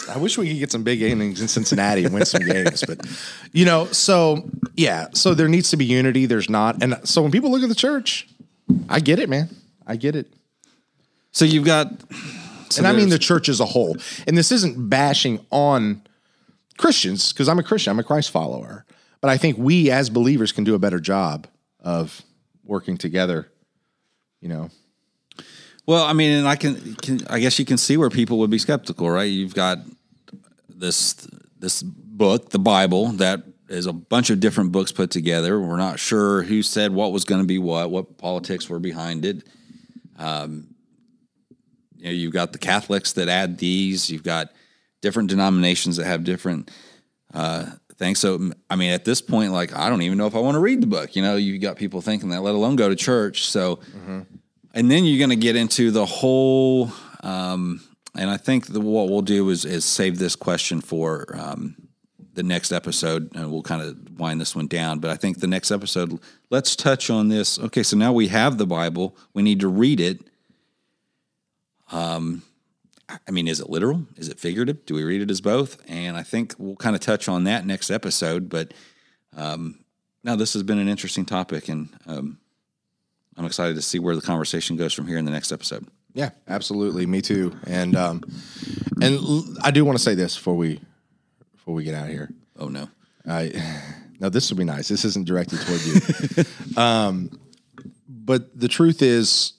I 0.08 0.16
wish 0.16 0.38
we 0.38 0.48
could 0.48 0.58
get 0.58 0.72
some 0.72 0.82
big 0.82 1.02
innings 1.02 1.42
in 1.42 1.48
Cincinnati 1.48 2.04
and 2.04 2.14
win 2.14 2.24
some 2.24 2.42
games, 2.42 2.82
but 2.86 3.06
you 3.52 3.66
know, 3.66 3.84
so 3.86 4.48
yeah, 4.76 5.08
so 5.12 5.34
there 5.34 5.48
needs 5.48 5.70
to 5.70 5.76
be 5.76 5.84
unity. 5.84 6.26
There's 6.26 6.48
not, 6.48 6.82
and 6.82 6.98
so 7.04 7.20
when 7.20 7.30
people 7.30 7.50
look 7.50 7.62
at 7.62 7.68
the 7.68 7.74
church, 7.74 8.26
I 8.88 9.00
get 9.00 9.18
it, 9.18 9.28
man. 9.28 9.50
I 9.86 9.96
get 9.96 10.16
it. 10.16 10.32
So 11.32 11.44
you've 11.44 11.66
got, 11.66 11.88
so 12.70 12.78
and 12.78 12.86
I 12.86 12.92
mean 12.92 13.10
the 13.10 13.18
church 13.18 13.48
as 13.48 13.60
a 13.60 13.66
whole. 13.66 13.96
And 14.26 14.36
this 14.36 14.50
isn't 14.50 14.88
bashing 14.88 15.44
on 15.50 16.02
Christians 16.78 17.32
because 17.32 17.48
I'm 17.48 17.58
a 17.58 17.62
Christian, 17.62 17.90
I'm 17.90 17.98
a 17.98 18.04
Christ 18.04 18.30
follower. 18.30 18.86
But 19.20 19.30
I 19.30 19.36
think 19.36 19.58
we 19.58 19.90
as 19.90 20.10
believers 20.10 20.52
can 20.52 20.64
do 20.64 20.74
a 20.74 20.78
better 20.78 21.00
job 21.00 21.46
of 21.80 22.22
working 22.64 22.96
together. 22.96 23.48
You 24.40 24.48
know, 24.48 24.70
Well, 25.88 26.04
I 26.04 26.12
mean, 26.12 26.32
and 26.32 26.46
I 26.46 26.54
can, 26.56 26.96
can, 26.96 27.26
I 27.30 27.38
guess 27.38 27.58
you 27.58 27.64
can 27.64 27.78
see 27.78 27.96
where 27.96 28.10
people 28.10 28.40
would 28.40 28.50
be 28.50 28.58
skeptical, 28.58 29.08
right? 29.08 29.22
You've 29.22 29.54
got 29.54 29.78
this 30.68 31.26
this 31.58 31.82
book, 31.82 32.50
the 32.50 32.58
Bible, 32.58 33.06
that 33.12 33.42
is 33.70 33.86
a 33.86 33.94
bunch 33.94 34.28
of 34.28 34.38
different 34.38 34.70
books 34.70 34.92
put 34.92 35.10
together. 35.10 35.58
We're 35.58 35.78
not 35.78 35.98
sure 35.98 36.42
who 36.42 36.62
said 36.62 36.92
what 36.92 37.10
was 37.10 37.24
going 37.24 37.40
to 37.40 37.46
be 37.46 37.56
what, 37.56 37.90
what 37.90 38.18
politics 38.18 38.68
were 38.68 38.78
behind 38.78 39.24
it. 39.24 39.44
Um, 40.18 40.74
you 41.96 42.04
know, 42.04 42.10
you've 42.10 42.34
got 42.34 42.52
the 42.52 42.58
Catholics 42.58 43.14
that 43.14 43.30
add 43.30 43.56
these. 43.56 44.10
You've 44.10 44.22
got 44.22 44.52
different 45.00 45.30
denominations 45.30 45.96
that 45.96 46.04
have 46.04 46.22
different 46.22 46.70
uh, 47.32 47.64
things. 47.96 48.18
So, 48.18 48.52
I 48.68 48.76
mean, 48.76 48.90
at 48.90 49.06
this 49.06 49.22
point, 49.22 49.52
like, 49.52 49.74
I 49.74 49.88
don't 49.88 50.02
even 50.02 50.18
know 50.18 50.26
if 50.26 50.34
I 50.34 50.40
want 50.40 50.56
to 50.56 50.60
read 50.60 50.82
the 50.82 50.86
book. 50.86 51.16
You 51.16 51.22
know, 51.22 51.36
you've 51.36 51.62
got 51.62 51.76
people 51.76 52.02
thinking 52.02 52.28
that, 52.28 52.42
let 52.42 52.54
alone 52.54 52.76
go 52.76 52.90
to 52.90 52.94
church. 52.94 53.46
So, 53.46 53.80
and 54.78 54.88
then 54.88 55.04
you're 55.04 55.18
going 55.18 55.30
to 55.30 55.36
get 55.36 55.56
into 55.56 55.90
the 55.90 56.06
whole. 56.06 56.92
Um, 57.24 57.80
and 58.14 58.30
I 58.30 58.36
think 58.36 58.68
the, 58.68 58.80
what 58.80 59.08
we'll 59.08 59.22
do 59.22 59.50
is 59.50 59.64
is 59.64 59.84
save 59.84 60.18
this 60.18 60.36
question 60.36 60.80
for 60.80 61.36
um, 61.36 61.74
the 62.34 62.44
next 62.44 62.70
episode, 62.70 63.34
and 63.34 63.50
we'll 63.50 63.62
kind 63.62 63.82
of 63.82 64.20
wind 64.20 64.40
this 64.40 64.54
one 64.54 64.68
down. 64.68 65.00
But 65.00 65.10
I 65.10 65.16
think 65.16 65.40
the 65.40 65.48
next 65.48 65.72
episode, 65.72 66.20
let's 66.50 66.76
touch 66.76 67.10
on 67.10 67.26
this. 67.26 67.58
Okay, 67.58 67.82
so 67.82 67.96
now 67.96 68.12
we 68.12 68.28
have 68.28 68.56
the 68.56 68.68
Bible. 68.68 69.16
We 69.34 69.42
need 69.42 69.58
to 69.60 69.68
read 69.68 69.98
it. 69.98 70.20
Um, 71.90 72.42
I 73.08 73.32
mean, 73.32 73.48
is 73.48 73.58
it 73.58 73.68
literal? 73.68 74.06
Is 74.16 74.28
it 74.28 74.38
figurative? 74.38 74.86
Do 74.86 74.94
we 74.94 75.02
read 75.02 75.22
it 75.22 75.30
as 75.30 75.40
both? 75.40 75.82
And 75.88 76.16
I 76.16 76.22
think 76.22 76.54
we'll 76.56 76.76
kind 76.76 76.94
of 76.94 77.00
touch 77.00 77.28
on 77.28 77.42
that 77.44 77.66
next 77.66 77.90
episode. 77.90 78.48
But 78.48 78.74
um, 79.36 79.80
now 80.22 80.36
this 80.36 80.52
has 80.52 80.62
been 80.62 80.78
an 80.78 80.88
interesting 80.88 81.24
topic, 81.24 81.68
and 81.68 81.88
um, 82.06 82.38
I'm 83.38 83.44
excited 83.46 83.76
to 83.76 83.82
see 83.82 84.00
where 84.00 84.16
the 84.16 84.22
conversation 84.22 84.76
goes 84.76 84.92
from 84.92 85.06
here 85.06 85.16
in 85.16 85.24
the 85.24 85.30
next 85.30 85.52
episode. 85.52 85.86
yeah, 86.12 86.30
absolutely, 86.48 87.06
me 87.06 87.22
too. 87.22 87.56
And 87.66 87.94
um, 87.94 88.24
and 89.00 89.14
l- 89.14 89.44
I 89.62 89.70
do 89.70 89.84
want 89.84 89.96
to 89.96 90.02
say 90.02 90.14
this 90.16 90.36
before 90.36 90.56
we 90.56 90.80
before 91.52 91.72
we 91.74 91.84
get 91.84 91.94
out 91.94 92.06
of 92.06 92.12
here. 92.12 92.30
Oh 92.58 92.68
no. 92.68 92.88
I 93.26 93.52
now 94.20 94.28
this 94.28 94.50
would 94.50 94.58
be 94.58 94.64
nice. 94.64 94.88
This 94.88 95.04
isn't 95.04 95.26
directed 95.26 95.60
toward 95.60 95.80
you. 95.86 96.44
um, 96.76 97.40
but 98.08 98.58
the 98.58 98.68
truth 98.68 99.02
is, 99.02 99.52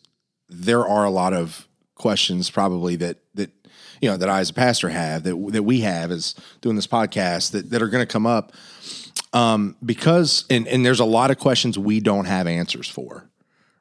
there 0.49 0.85
are 0.85 1.05
a 1.05 1.09
lot 1.09 1.33
of 1.33 1.67
questions 1.95 2.49
probably 2.49 2.97
that 2.97 3.17
that 3.35 3.49
you 4.01 4.09
know 4.09 4.17
that 4.17 4.29
I 4.29 4.39
as 4.39 4.49
a 4.49 4.53
pastor 4.53 4.89
have 4.89 5.23
that 5.23 5.35
that 5.51 5.63
we 5.63 5.81
have 5.81 6.11
as 6.11 6.35
doing 6.59 6.75
this 6.75 6.87
podcast 6.87 7.51
that 7.51 7.69
that 7.69 7.81
are 7.81 7.87
going 7.87 8.05
to 8.05 8.11
come 8.11 8.25
up 8.25 8.51
um, 9.31 9.75
because 9.85 10.45
and 10.49 10.67
and 10.67 10.85
there's 10.85 10.99
a 10.99 11.05
lot 11.05 11.31
of 11.31 11.37
questions 11.37 11.77
we 11.79 11.99
don't 11.99 12.25
have 12.25 12.47
answers 12.47 12.89
for. 12.89 13.28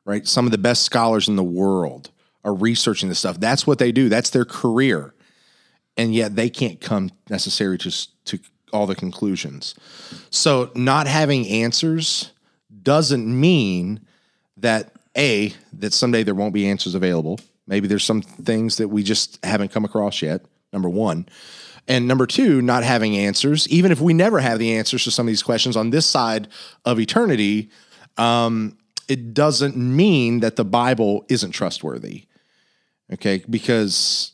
Right, 0.08 0.26
some 0.26 0.46
of 0.46 0.52
the 0.52 0.58
best 0.58 0.84
scholars 0.84 1.28
in 1.28 1.36
the 1.36 1.44
world 1.44 2.10
are 2.42 2.54
researching 2.54 3.10
this 3.10 3.18
stuff. 3.18 3.38
That's 3.38 3.66
what 3.66 3.78
they 3.78 3.92
do. 3.92 4.08
That's 4.08 4.30
their 4.30 4.46
career 4.46 5.14
and 5.98 6.14
yet 6.14 6.36
they 6.36 6.48
can't 6.48 6.80
come 6.80 7.10
necessarily 7.28 7.76
to 7.76 8.08
to 8.24 8.38
all 8.72 8.86
the 8.86 8.94
conclusions. 8.94 9.74
So 10.30 10.70
not 10.74 11.06
having 11.06 11.46
answers 11.48 12.32
doesn't 12.82 13.28
mean 13.28 14.00
that 14.56 14.92
a 15.16 15.52
that 15.74 15.92
someday 15.92 16.22
there 16.22 16.34
won't 16.34 16.54
be 16.54 16.68
answers 16.68 16.94
available. 16.94 17.40
Maybe 17.66 17.88
there's 17.88 18.04
some 18.04 18.22
things 18.22 18.76
that 18.76 18.88
we 18.88 19.02
just 19.02 19.44
haven't 19.44 19.72
come 19.72 19.84
across 19.84 20.22
yet. 20.22 20.42
Number 20.72 20.88
1. 20.88 21.26
And 21.86 22.06
number 22.06 22.26
2, 22.26 22.60
not 22.60 22.84
having 22.84 23.16
answers, 23.16 23.66
even 23.68 23.90
if 23.90 24.00
we 24.00 24.12
never 24.12 24.40
have 24.40 24.58
the 24.58 24.74
answers 24.74 25.04
to 25.04 25.10
some 25.10 25.26
of 25.26 25.28
these 25.28 25.42
questions 25.42 25.76
on 25.76 25.88
this 25.88 26.04
side 26.04 26.48
of 26.84 27.00
eternity, 27.00 27.70
um, 28.18 28.76
it 29.08 29.34
doesn't 29.34 29.76
mean 29.76 30.40
that 30.40 30.56
the 30.56 30.64
Bible 30.64 31.24
isn't 31.28 31.52
trustworthy. 31.52 32.26
Okay? 33.12 33.42
Because 33.48 34.32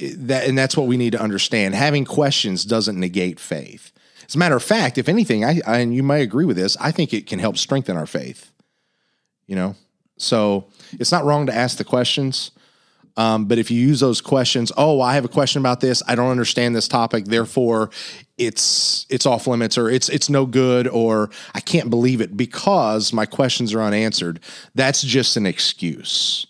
that 0.00 0.46
and 0.46 0.58
that's 0.58 0.76
what 0.76 0.86
we 0.86 0.96
need 0.96 1.12
to 1.12 1.20
understand. 1.20 1.74
Having 1.74 2.06
questions 2.06 2.64
doesn't 2.64 2.98
negate 2.98 3.38
faith. 3.38 3.92
As 4.26 4.34
a 4.34 4.38
matter 4.38 4.56
of 4.56 4.62
fact, 4.62 4.98
if 4.98 5.08
anything, 5.08 5.44
I, 5.44 5.60
I 5.66 5.78
and 5.78 5.94
you 5.94 6.02
may 6.02 6.22
agree 6.22 6.44
with 6.44 6.56
this, 6.56 6.76
I 6.80 6.90
think 6.90 7.12
it 7.12 7.26
can 7.26 7.38
help 7.38 7.56
strengthen 7.56 7.96
our 7.96 8.06
faith. 8.06 8.50
You 9.46 9.56
know, 9.56 9.76
so 10.16 10.66
it's 10.92 11.12
not 11.12 11.24
wrong 11.24 11.46
to 11.46 11.54
ask 11.54 11.78
the 11.78 11.84
questions. 11.84 12.52
Um, 13.16 13.46
but 13.46 13.58
if 13.58 13.70
you 13.70 13.80
use 13.80 14.00
those 14.00 14.20
questions, 14.20 14.72
oh, 14.76 15.00
I 15.00 15.14
have 15.14 15.24
a 15.24 15.28
question 15.28 15.60
about 15.60 15.80
this. 15.80 16.02
I 16.06 16.14
don't 16.14 16.30
understand 16.30 16.74
this 16.74 16.88
topic, 16.88 17.26
therefore 17.26 17.90
it's 18.38 19.04
it's 19.10 19.26
off 19.26 19.46
limits 19.46 19.76
or 19.76 19.90
it's 19.90 20.08
it's 20.08 20.30
no 20.30 20.46
good 20.46 20.88
or 20.88 21.28
I 21.54 21.60
can't 21.60 21.90
believe 21.90 22.22
it 22.22 22.38
because 22.38 23.12
my 23.12 23.26
questions 23.26 23.74
are 23.74 23.82
unanswered. 23.82 24.40
That's 24.74 25.02
just 25.02 25.36
an 25.36 25.44
excuse 25.44 26.46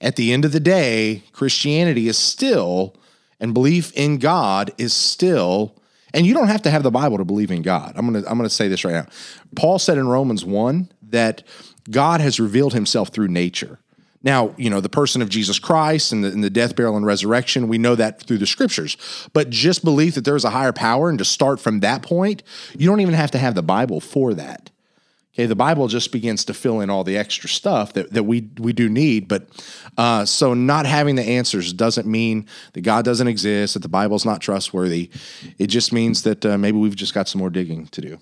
at 0.00 0.16
the 0.16 0.32
end 0.32 0.44
of 0.44 0.52
the 0.52 0.60
day, 0.60 1.22
Christianity 1.32 2.08
is 2.08 2.18
still, 2.18 2.94
and 3.40 3.54
belief 3.54 3.92
in 3.94 4.18
God 4.18 4.72
is 4.78 4.92
still, 4.92 5.76
and 6.12 6.26
you 6.26 6.34
don't 6.34 6.48
have 6.48 6.62
to 6.62 6.70
have 6.70 6.82
the 6.82 6.90
Bible 6.90 7.18
to 7.18 7.24
believe 7.24 7.50
in 7.50 7.62
God. 7.62 7.92
I'm 7.96 8.06
gonna 8.06 8.26
I'm 8.26 8.36
gonna 8.36 8.50
say 8.50 8.68
this 8.68 8.84
right 8.84 8.94
now. 8.94 9.06
Paul 9.54 9.78
said 9.78 9.98
in 9.98 10.08
Romans 10.08 10.44
one 10.44 10.90
that 11.10 11.42
God 11.90 12.20
has 12.20 12.40
revealed 12.40 12.74
Himself 12.74 13.08
through 13.08 13.28
nature. 13.28 13.78
Now, 14.26 14.52
you 14.56 14.70
know, 14.70 14.80
the 14.80 14.88
person 14.88 15.22
of 15.22 15.28
Jesus 15.28 15.60
Christ 15.60 16.10
and 16.10 16.24
the, 16.24 16.28
and 16.28 16.42
the 16.42 16.50
death, 16.50 16.74
burial, 16.74 16.96
and 16.96 17.06
resurrection, 17.06 17.68
we 17.68 17.78
know 17.78 17.94
that 17.94 18.24
through 18.24 18.38
the 18.38 18.46
scriptures. 18.46 18.96
But 19.32 19.50
just 19.50 19.84
belief 19.84 20.16
that 20.16 20.24
there's 20.24 20.44
a 20.44 20.50
higher 20.50 20.72
power 20.72 21.08
and 21.08 21.16
to 21.20 21.24
start 21.24 21.60
from 21.60 21.78
that 21.80 22.02
point, 22.02 22.42
you 22.76 22.88
don't 22.88 22.98
even 22.98 23.14
have 23.14 23.30
to 23.30 23.38
have 23.38 23.54
the 23.54 23.62
Bible 23.62 24.00
for 24.00 24.34
that. 24.34 24.72
Okay, 25.32 25.46
the 25.46 25.54
Bible 25.54 25.86
just 25.86 26.10
begins 26.10 26.44
to 26.46 26.54
fill 26.54 26.80
in 26.80 26.90
all 26.90 27.04
the 27.04 27.16
extra 27.16 27.48
stuff 27.48 27.92
that, 27.92 28.14
that 28.14 28.24
we 28.24 28.48
we 28.58 28.72
do 28.72 28.88
need. 28.88 29.28
But 29.28 29.46
uh, 29.96 30.24
so 30.24 30.54
not 30.54 30.86
having 30.86 31.14
the 31.14 31.22
answers 31.22 31.72
doesn't 31.72 32.08
mean 32.08 32.46
that 32.72 32.80
God 32.80 33.04
doesn't 33.04 33.28
exist, 33.28 33.74
that 33.74 33.80
the 33.80 33.88
Bible's 33.88 34.24
not 34.24 34.40
trustworthy. 34.40 35.10
It 35.58 35.68
just 35.68 35.92
means 35.92 36.22
that 36.24 36.44
uh, 36.44 36.58
maybe 36.58 36.78
we've 36.78 36.96
just 36.96 37.14
got 37.14 37.28
some 37.28 37.38
more 37.38 37.50
digging 37.50 37.86
to 37.88 38.00
do. 38.00 38.18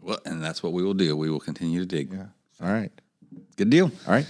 Well, 0.00 0.18
and 0.24 0.44
that's 0.44 0.62
what 0.62 0.72
we 0.72 0.84
will 0.84 0.94
do. 0.94 1.16
We 1.16 1.30
will 1.30 1.40
continue 1.40 1.80
to 1.80 1.86
dig. 1.86 2.12
Yeah. 2.12 2.26
All 2.62 2.72
right. 2.72 2.92
Good 3.56 3.70
deal. 3.70 3.90
All 4.06 4.12
right. 4.12 4.26